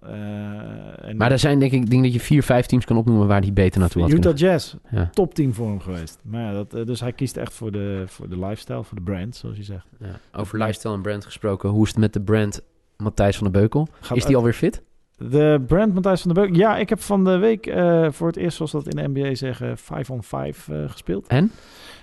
[1.02, 3.40] En maar er zijn denk ik, denk dat je vier, vijf teams kan opnoemen waar
[3.40, 4.36] hij beter naartoe had Utah.
[4.36, 5.10] Jazz, Ja.
[5.12, 6.18] topteam voor hem geweest.
[6.22, 9.36] Maar ja, dat, dus hij kiest echt voor de, voor de lifestyle, voor de brand,
[9.36, 9.86] zoals je zegt.
[9.98, 10.20] Ja.
[10.32, 12.60] Over lifestyle en brand gesproken, hoe is het met de brand
[12.96, 13.88] Matthijs van der Beukel?
[14.00, 14.82] Gaat is die alweer fit?
[15.28, 16.56] De brand Matthijs van der Beuk.
[16.56, 19.34] Ja, ik heb van de week eh, voor het eerst, zoals dat in de NBA
[19.34, 21.26] zeggen, 5 on 5 eh, gespeeld.
[21.26, 21.50] En?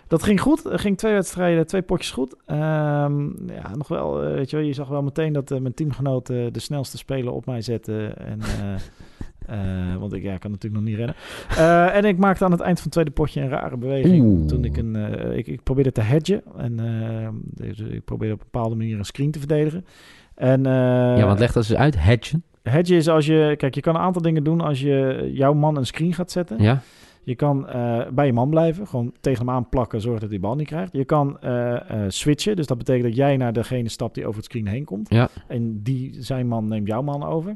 [0.08, 0.66] Dat ging goed.
[0.66, 2.36] Er ging twee wedstrijden, twee potjes goed.
[2.46, 6.30] Ehm, ja, nog wel, eh, weet je wel, je zag wel meteen dat mijn teamgenoot
[6.30, 8.06] eh, de snelste speler op mij zette.
[8.06, 8.40] En,
[10.00, 11.94] want ik ja, kan natuurlijk nog niet rennen.
[11.94, 14.26] En ik maakte aan het eind van het tweede potje een rare beweging.
[14.26, 14.48] Oeh.
[14.48, 14.96] Toen ik een,
[15.38, 16.42] ik, ik probeerde te hedgen.
[16.58, 16.76] En
[17.42, 19.86] dus ik probeerde op een bepaalde manier een screen te verdedigen.
[20.36, 22.00] En, ja, want leg dat eens uit.
[22.00, 22.44] Hedgen.
[22.68, 23.54] Hedge is als je...
[23.58, 26.62] Kijk, je kan een aantal dingen doen als je jouw man een screen gaat zetten.
[26.62, 26.82] Ja?
[27.28, 28.88] Je kan eh, bij je man blijven.
[28.88, 30.94] Gewoon tegen hem aanplakken, zorgen dat hij bal niet krijgt.
[30.94, 32.56] Je kan eh, eh, switchen.
[32.56, 35.10] Dus dat betekent dat jij naar degene stapt die over het screen heen komt.
[35.10, 35.30] Ja.
[35.48, 37.56] En die, zijn man neemt jouw man over.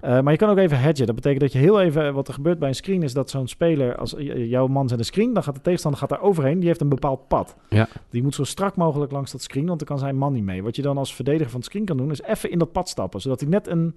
[0.00, 1.06] Maar je kan ook even hedgen.
[1.06, 2.14] Dat betekent dat je heel even...
[2.14, 3.96] Wat er gebeurt bij een screen is dat zo'n speler...
[3.96, 6.58] Als jouw man zet een screen, dan gaat de tegenstander gaat daar overheen.
[6.58, 7.56] Die heeft een bepaald pad.
[7.68, 7.88] Ja.
[8.10, 10.62] Die moet zo strak mogelijk langs dat screen, want dan kan zijn man niet mee.
[10.62, 12.88] Wat je dan als verdediger van het screen kan doen, is even in dat pad
[12.88, 13.20] stappen.
[13.20, 13.94] Zodat hij net een...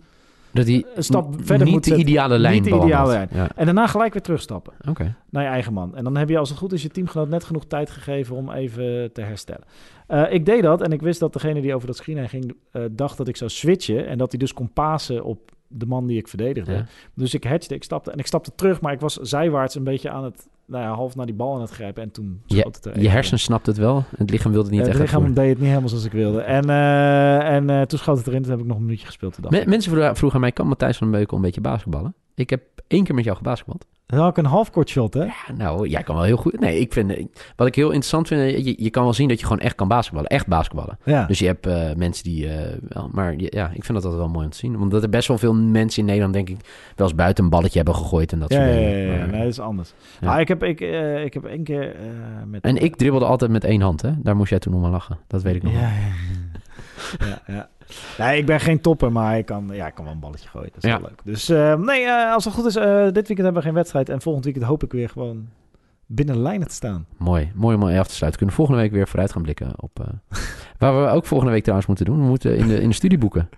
[0.54, 2.08] Dat hij Een stap verder niet moet de zetten.
[2.08, 3.30] ideale lijn Niet de ideale lijn.
[3.32, 4.74] Ja, En daarna gelijk weer terugstappen.
[4.90, 5.16] oké.
[5.30, 5.96] naar je eigen man.
[5.96, 8.52] En dan heb je als het goed is je teamgenoot net genoeg tijd gegeven om
[8.52, 9.64] even te herstellen.
[10.08, 12.54] Eh, ik deed dat en ik wist dat degene die over dat screen heen ging,
[12.72, 14.08] eh, dacht dat ik zou switchen.
[14.08, 16.72] En dat hij dus kon pasen op de man die ik verdedigde.
[16.74, 16.86] Ja.
[17.14, 20.10] Dus ik hedgede, ik stapte en ik stapte terug, maar ik was zijwaarts een beetje
[20.10, 22.04] aan het, nou ja, half naar die bal aan het grijpen.
[22.04, 24.04] En toen Je, schoot het je hersen snapt het wel.
[24.18, 25.44] Het lichaam wilde niet echt Het lichaam uitvoeren.
[25.44, 26.42] deed het niet helemaal zoals ik wilde.
[26.42, 28.42] En, eh, en eh, toen schoot het erin.
[28.42, 29.38] Toen heb ik nog een minuutje gespeeld.
[29.50, 32.16] Ik, mensen vroegen, aan mij, kan Matthijs van den Beukel een beetje basketballen?
[32.38, 33.86] Ik heb één keer met jou gebasketbald.
[34.06, 35.24] Dan had ik een halfcourt shot, hè?
[35.24, 36.60] Ja, nou, jij kan wel heel goed.
[36.60, 37.14] Nee, ik vind,
[37.56, 39.76] wat ik heel interessant vind, eh, je, je kan wel zien dat je gewoon echt
[39.76, 40.30] kan basketballen.
[40.30, 40.98] Echt basketballen.
[41.04, 41.26] Ja.
[41.26, 44.28] Dus je hebt eh, mensen die eh, wel, maar ja, ik vind dat altijd wel
[44.30, 44.78] mooi om te zien.
[44.80, 46.58] Omdat er best wel veel mensen in Nederland, denk ik,
[46.96, 48.90] wel eens buiten een balletje hebben gegooid en dat ja, soort dingen.
[48.98, 49.94] ja, ja, Maar- nee, dat is anders.
[50.20, 50.28] Ja.
[50.28, 50.80] Maar ik heb, ik,
[51.26, 51.96] ik heb één keer
[52.46, 52.62] met...
[52.64, 54.12] En ik dribbelde altijd met één hand, hè?
[54.18, 55.18] Daar moest jij toen om aan lachen.
[55.28, 55.90] Dat weet ik nog Ja, wel.
[55.90, 55.96] ja.
[57.20, 57.70] Ja, ja.
[58.18, 60.70] Nee, ik ben geen topper, maar ik kan, ja, ik kan wel een balletje gooien.
[60.74, 61.00] Dat is Ja.
[61.00, 61.20] wel leuk.
[61.24, 64.10] Dus eh, nee, eh, als het goed is, eh, dit weekend hebben we geen wedstrijd.
[64.10, 65.48] En volgend weekend hoop ik weer gewoon
[66.06, 67.06] binnen lijnen te staan.
[67.18, 68.30] Mooi, mooi om af te sluiten.
[68.32, 70.00] We kunnen volgende week weer vooruit gaan blikken op...
[70.80, 72.20] waar we ook volgende week trouwens moeten doen.
[72.20, 73.50] We moeten in de, in de studie boeken.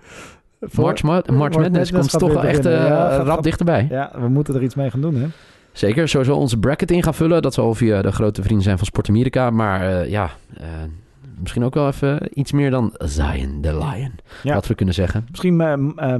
[0.60, 3.88] March, Ma- March March Madness Madness komt toch echt Ja, rap gaat- dichterbij.
[3.90, 5.28] Ja, we moeten er iets mee gaan doen, hè?
[5.72, 7.42] Zeker, sowieso onze bracket in gaan vullen.
[7.42, 9.50] Dat zal via de grote vrienden zijn van Sport Amerika.
[9.50, 10.30] Maar ja,
[11.40, 14.12] misschien ook wel even iets meer dan Zion the Lion.
[14.44, 14.54] Ja.
[14.54, 15.26] Wat we kunnen zeggen.
[15.30, 16.16] Misschien m- eh,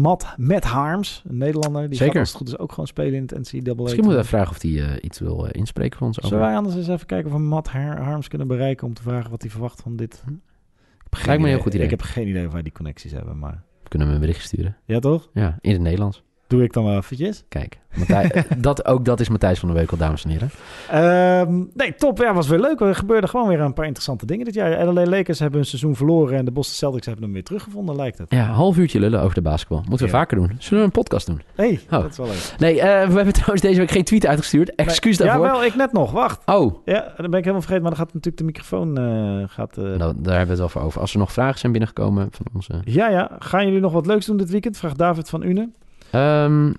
[0.00, 1.88] Matt, Matt Harms, een Nederlander.
[1.88, 2.12] Die Zeker.
[2.12, 3.74] gaat als het goed is ook gewoon spelen in het NCAA.
[3.82, 6.16] Misschien moeten we vragen of hij eh, iets wil inspreken voor ons.
[6.18, 6.28] Over.
[6.30, 8.86] Zullen wij anders eens even kijken of we Matt Har- Harms kunnen bereiken...
[8.86, 10.22] om te vragen wat hij verwacht van dit?
[10.26, 11.84] Ik heb Lijkt me een heel goed idee.
[11.84, 13.62] Ik heb geen idee of wij die connecties hebben, maar...
[13.88, 14.76] Kunnen we een bericht sturen?
[14.84, 15.28] Ja, toch?
[15.32, 16.22] Ja, in het Nederlands.
[16.52, 17.44] Doe ik dan wel eventjes.
[17.48, 20.50] Kijk, Matthij- dat, ook dat is Matthijs van der Weukel, dames en heren.
[20.90, 22.18] Ehm, nee, top.
[22.18, 22.80] Ja, was weer leuk.
[22.80, 24.84] Er gebeurden gewoon weer een paar interessante dingen dit jaar.
[24.86, 28.18] LA Lakers hebben hun seizoen verloren en de Boston Celtics hebben hem weer teruggevonden, lijkt
[28.18, 28.30] het.
[28.30, 29.78] Ja, een half uurtje lullen over de basketbal.
[29.88, 30.18] Moeten we Ja.
[30.18, 30.50] vaker doen.
[30.58, 31.42] Zullen we een podcast doen?
[31.54, 31.90] hey, Oh.
[31.90, 32.54] dat is wel leuk.
[32.58, 34.74] Nee, eh, we hebben trouwens deze week geen tweet uitgestuurd.
[34.74, 35.46] Excuus Nee, daarvoor.
[35.46, 36.10] Ja, wel, ik net nog.
[36.12, 36.42] Wacht.
[36.46, 38.98] Oh, Ja, dan ben ik helemaal vergeten, maar dan gaat natuurlijk de microfoon...
[38.98, 41.00] eh, gaat, eh, nou, daar hebben we het wel voor over.
[41.00, 42.72] Als er nog vragen zijn binnengekomen van onze...
[42.84, 43.30] Ja, ja.
[43.38, 44.76] Gaan jullie nog wat leuks doen dit weekend?
[44.76, 45.70] Vraagt David van Une.
[46.12, 46.72] Ehm,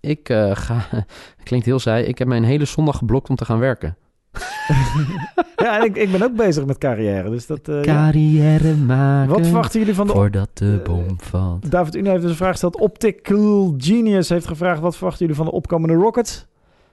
[0.00, 0.86] ik eh, ga...
[1.44, 2.04] Klinkt heel saai.
[2.04, 3.96] Ik heb mijn hele zondag geblokt om te gaan werken.
[5.56, 7.30] ja, en ik, ik ben ook bezig met carrière.
[7.30, 7.94] Dus dat, eh, ja.
[7.94, 9.32] Carrière maken.
[9.32, 10.12] Wat verwachten jullie van de...
[10.12, 11.70] Voordat de Eh, bom valt.
[11.70, 12.80] David Une heeft dus een vraag gesteld.
[12.80, 14.80] Optical Genius heeft gevraagd...
[14.80, 16.46] wat verwachten jullie van de opkomende Rockets?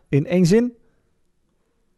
[0.09, 0.73] In één zin?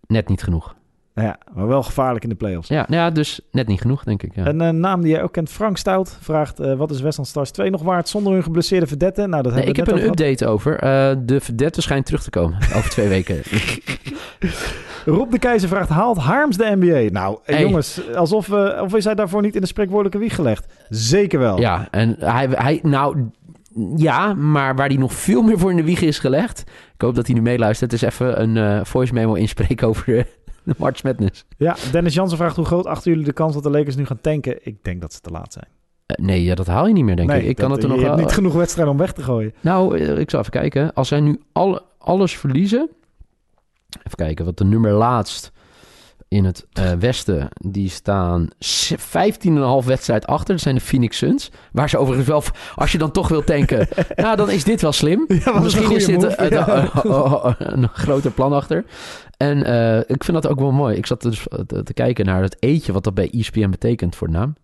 [0.08, 0.76] Net niet genoeg.
[1.16, 2.68] Nou ja, maar wel gevaarlijk in de playoffs.
[2.68, 4.36] Ja, ja, dus net niet genoeg, denk ik.
[4.36, 4.46] Ja.
[4.46, 6.60] Een eh, naam die jij ook kent, Frank Stout, vraagt...
[6.60, 9.30] eh, wat is Westland Stars 2 nog waard zonder hun geblesseerde verdetten?
[9.30, 10.80] Nou, dat Nee, ik heb een update over.
[10.80, 13.42] Eh, de verdette schijnt terug te komen over twee weken.
[15.06, 17.20] Rob de Keizer vraagt, haalt Harms de NBA?
[17.20, 17.62] Nou, Hey.
[17.62, 20.74] jongens, alsof we, of is hij daarvoor niet in de spreekwoordelijke wieg gelegd?
[20.90, 21.60] Zeker wel.
[21.60, 23.30] Ja, en hij, hij, nou,
[23.96, 26.60] ja, maar waar hij nog veel meer voor in de wieg is gelegd.
[26.96, 27.94] Ik hoop dat hij nu meeluistert.
[27.94, 30.26] Is even een voice memo inspreken over de,
[30.70, 31.46] de March Madness.
[31.58, 34.22] Ja, Dennis Jansen vraagt, hoe groot achten jullie de kans dat de Lakers nu gaan
[34.22, 34.58] tanken?
[34.62, 35.68] Ik denk dat ze te laat zijn.
[36.06, 37.48] Eh, nee, ja, dat haal je niet meer, denk nee, ik.
[37.48, 39.54] Ik kan het er nog hebt niet genoeg wedstrijden om weg te gooien.
[39.62, 40.94] Nou, eh, ik zal even kijken.
[40.94, 42.90] Als zij nu alle, alles verliezen.
[43.98, 45.52] Even kijken, wat de nummer laatst
[46.28, 47.50] in het eh, westen.
[47.54, 50.54] Die staan s- 15,5 wedstrijd achter.
[50.54, 51.52] Dat zijn de Phoenix Suns.
[51.72, 52.44] Waar ze overigens wel,
[52.76, 53.88] als je dan toch wil tanken.
[54.16, 55.26] nou, dan is dit wel slim.
[55.28, 56.68] Ja, Misschien is dit eh, Ja.
[56.68, 58.86] eh, oh, oh, oh, een groter plan achter.
[59.38, 59.58] En
[60.08, 60.96] ik vind dat ook wel mooi.
[60.98, 64.30] Ik zat dus te, te kijken naar het eetje wat dat bij ESPN betekent voor
[64.30, 64.56] naam.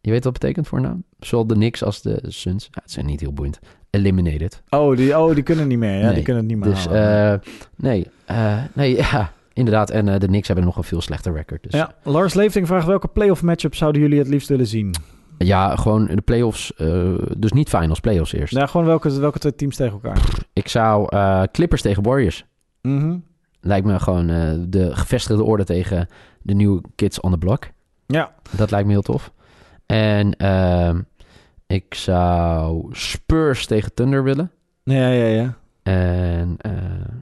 [0.00, 1.04] Je weet wat het betekent voor naam?
[1.20, 2.68] Zowel de Knicks als de Suns.
[2.70, 3.58] Ja, het zijn niet heel boeiend.
[3.90, 4.62] Eliminated.
[4.68, 5.98] Oh, die, oh, die kunnen niet meer.
[5.98, 6.86] Ja, Nee, die kunnen het niet meer Dus
[7.76, 8.06] nee,
[8.74, 9.90] nee, ja, inderdaad.
[9.90, 11.62] En eh, de Knicks hebben nog een veel slechter record.
[11.62, 14.94] Dus ja, Lars Leefting vraagt welke playoff matchup zouden jullie het liefst willen zien?
[15.38, 16.74] Ja, gewoon de playoffs.
[16.74, 18.54] eh dus niet finals, playoffs eerst.
[18.54, 20.24] Ja, gewoon welke, welke twee teams tegen elkaar?
[20.52, 22.44] Ik zou eh, Clippers tegen Warriors.
[22.82, 23.16] Mhm.
[23.60, 24.26] Lijkt me gewoon
[24.68, 26.08] de gevestigde orde tegen
[26.42, 27.70] de nieuwe kids on the block.
[28.06, 28.32] Ja.
[28.50, 29.32] Dat lijkt me heel tof.
[29.86, 31.00] En ehm,
[31.66, 34.50] ik zou Spurs tegen Thunder willen.
[34.82, 35.54] Ja, ja, ja.
[35.84, 36.72] En eh,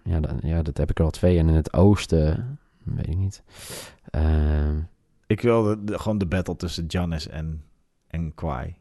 [0.05, 1.39] ja, dat, ja, dat heb ik er al twee.
[1.39, 3.43] En in het oosten, weet ik niet.
[4.11, 4.79] Ehm,
[5.27, 7.63] Ik wil de, de- gewoon de battle tussen Giannis en,
[8.07, 8.75] en Kawhi.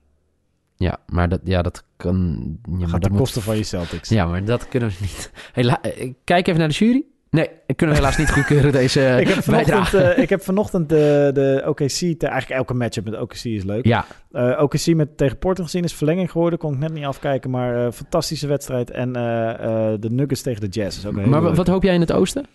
[0.75, 2.15] ja, maar dat, ja, dat kan...
[2.63, 4.09] Ja, maar Gaat dat ten moet- koste van je Celtics.
[4.09, 5.31] Ja, maar dat kunnen we niet.
[5.53, 7.03] Hela eh, kijk even naar de jury.
[7.31, 9.97] Nee, ik kunnen helaas niet goedkeuren deze ik, heb vanochtend, bijdrage.
[9.97, 11.85] eh, ik heb vanochtend de, de OKC...
[11.89, 13.85] te- eigenlijk elke matchup met OKC is leuk.
[13.85, 16.59] Ja, Eh, OKC met tegen Portland gezien is verlenging geworden.
[16.59, 18.91] Kon ik net niet afkijken, maar eh, fantastische wedstrijd.
[18.91, 19.49] En eh,
[19.93, 22.11] eh, de Nuggets tegen de Jazz is ook een maar wat hoop jij in het
[22.11, 22.45] oosten?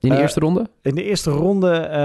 [0.00, 0.66] In de Eh, eerste ronde?
[0.82, 1.70] In de eerste ronde...
[1.72, 1.98] eh,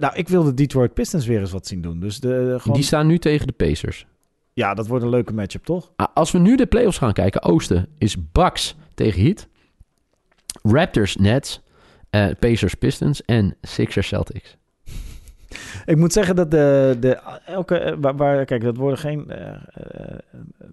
[0.00, 2.00] nou, ik wil de Detroit Pistons weer eens wat zien doen.
[2.00, 4.06] Dus de, gewoon, Die staan nu tegen de Pacers.
[4.52, 5.92] ja, dat wordt een leuke matchup, toch?
[5.96, 9.46] Ah, Als we nu de playoffs gaan kijken, oosten is Bucks tegen Heat,
[10.62, 11.60] Raptors Nets,
[12.10, 14.56] eh, Pacers Pistons en Sixers Celtics.
[15.84, 17.14] Ik moet zeggen dat de, de
[17.46, 20.18] elke eh, waar, waar- kijk, dat worden geen, eh,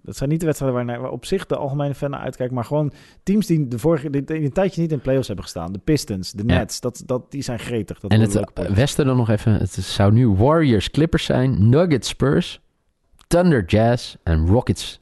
[0.02, 2.52] dat zijn niet de wedstrijden waar, naar- waar op zich de algemene fan naar uitkijkt,
[2.52, 5.72] maar gewoon teams die de vorige, die, die een tijdje niet in playoffs hebben gestaan,
[5.72, 6.56] de Pistons, de Ja.
[6.58, 8.00] Nets, dat, dat die zijn gretig.
[8.00, 12.60] Dat en het westen dan nog even, het zou nu Warriors Clippers zijn, Nuggets Spurs,
[13.26, 15.00] Thunder Jazz en Rockets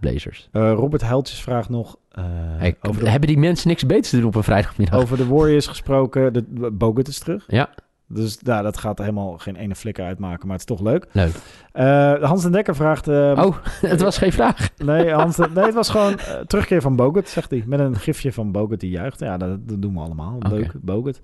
[0.00, 0.48] Blazers.
[0.52, 2.24] Robert Heltjes vraagt nog eh,
[2.56, 5.00] Hey, over, de, hebben die mensen niks beters te doen op een vrijdagmiddag?
[5.00, 6.32] over de Warriors gesproken.
[6.32, 7.44] De, Bogut is terug.
[7.48, 7.68] Ja,
[8.06, 11.06] Dus nou, dat gaat helemaal geen ene flikker uitmaken, maar het is toch leuk.
[11.12, 11.34] leuk.
[11.72, 13.08] Eh, Hans den Dekker vraagt...
[13.08, 14.68] eh, Oh, het was geen vraag.
[14.76, 17.62] Nee, Hans, nee, het was gewoon eh, terugkeer van Bogut, zegt hij.
[17.66, 19.20] Met een gifje van Bogut die juicht.
[19.20, 20.38] Ja, dat, dat doen we allemaal.
[20.48, 21.20] Leuk, Bogut.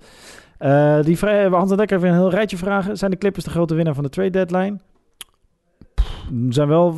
[1.05, 1.17] Die
[1.49, 2.97] Hans en Dekker heeft een heel rijtje vragen.
[2.97, 4.77] Zijn de Clippers de grote winnaar van de trade deadline?
[6.49, 6.95] Zijn wel,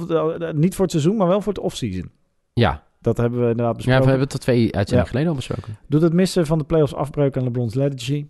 [0.54, 2.12] niet voor het seizoen, maar wel voor het offseason.
[2.54, 4.02] Ja, Dat hebben we inderdaad ja besproken.
[4.04, 5.10] we hebben het tot twee uitzendingen Ja.
[5.10, 5.78] geleden al besproken.
[5.88, 8.26] Doet het missen van de playoffs afbreuk aan LeBron's legacy?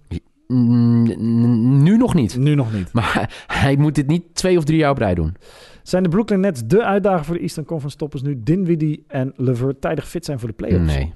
[0.47, 2.37] Mm, nu nog niet.
[2.37, 2.93] Nu nog niet.
[2.93, 5.35] Maar hij moet dit niet twee of drie jaar op rij doen.
[5.83, 9.81] Zijn de Brooklyn Nets de uitdager voor de Eastern Conference toppers nu Dinwiddie en Levert
[9.81, 10.95] tijdig fit zijn voor de playoffs?
[10.95, 11.13] Nee.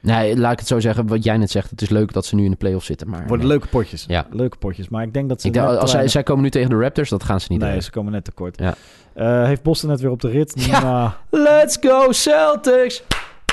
[0.00, 1.06] Nee, laat ik het zo zeggen.
[1.06, 3.08] Wat jij net zegt, het is leuk dat ze nu in de playoffs zitten.
[3.08, 3.46] Maar Worden nee.
[3.46, 4.04] leuke potjes.
[4.08, 4.26] Ja.
[4.30, 4.88] Leuke potjes.
[4.88, 5.46] Maar ik denk dat ze...
[5.46, 7.72] Ik denk, als zij, zij komen nu tegen de Raptors, dat gaan ze niet nee,
[7.72, 7.82] doen.
[7.82, 8.58] ze komen net tekort.
[8.58, 8.74] Ja.
[9.14, 10.52] Eh, heeft Boston net weer op de rit?
[10.66, 10.80] Ja.
[10.80, 13.02] Nou, Let's go Celtics!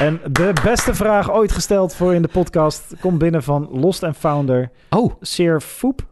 [0.01, 4.17] en de beste vraag ooit gesteld voor in de podcast komt binnen van Lost and
[4.17, 6.05] Founder Oh, Seer Foep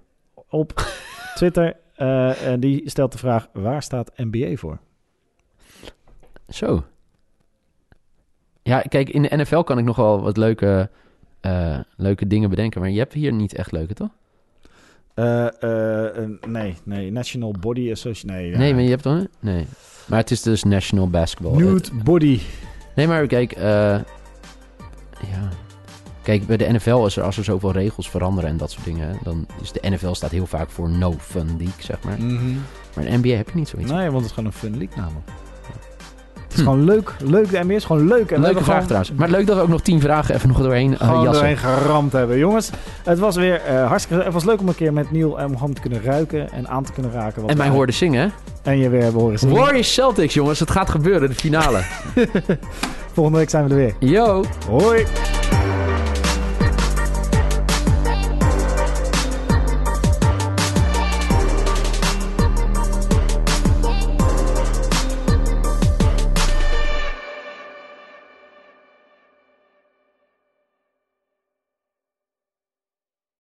[0.49, 0.88] op
[1.36, 1.75] Twitter.
[1.95, 4.77] Eh, en die stelt de vraag, waar staat NBA voor?
[6.49, 6.84] zo.
[8.64, 10.89] Ja, kijk, in de NFL kan ik nog wel wat leuke,
[11.39, 12.82] eh, leuke dingen bedenken.
[12.82, 14.09] Maar je hebt hier niet echt leuke, toch?
[15.14, 17.11] Eh, eh, nee, nee.
[17.11, 18.32] National Body Association.
[18.32, 18.57] Nee, ja.
[18.57, 19.28] Nee, maar je hebt dan...
[19.39, 19.66] Nee.
[20.07, 21.57] Maar het is dus National Basketball.
[21.57, 22.39] Nude Body.
[22.95, 24.05] Nee, maar kijk, ja.
[26.22, 29.18] Kijk, bij de NFL is er als er zoveel regels veranderen en dat soort dingen,
[29.24, 32.18] dan is de NFL staat heel vaak voor no fun league, zeg maar.
[32.95, 33.91] Maar in de NBA heb je niet zoiets.
[33.91, 35.28] Nee, want het is gewoon een fun league namelijk.
[36.54, 36.72] Het is Hm.
[36.72, 37.14] gewoon leuk.
[37.24, 38.32] Leuk, de NBA is gewoon leuk.
[38.32, 39.12] En Leuke vraag gewoon- trouwens.
[39.16, 41.32] Maar leuk dat we ook nog tien vragen even nog doorheen jassen.
[41.32, 42.38] doorheen geramd hebben.
[42.38, 42.70] Jongens,
[43.04, 44.24] het was weer eh, hartstikke...
[44.24, 46.84] Het was leuk om een keer met Neil en Mohammed te kunnen ruiken en aan
[46.84, 47.41] te kunnen raken.
[47.41, 48.28] wat En mij hoorden zingen, hè?
[48.72, 49.56] En je weer hebben horen zingen.
[49.56, 50.60] Warriors Celtics, jongens.
[50.60, 51.80] Het gaat gebeuren, de finale.
[53.14, 53.93] Volgende week zijn we er weer.
[54.12, 54.43] Yo!
[54.70, 55.06] Hoi!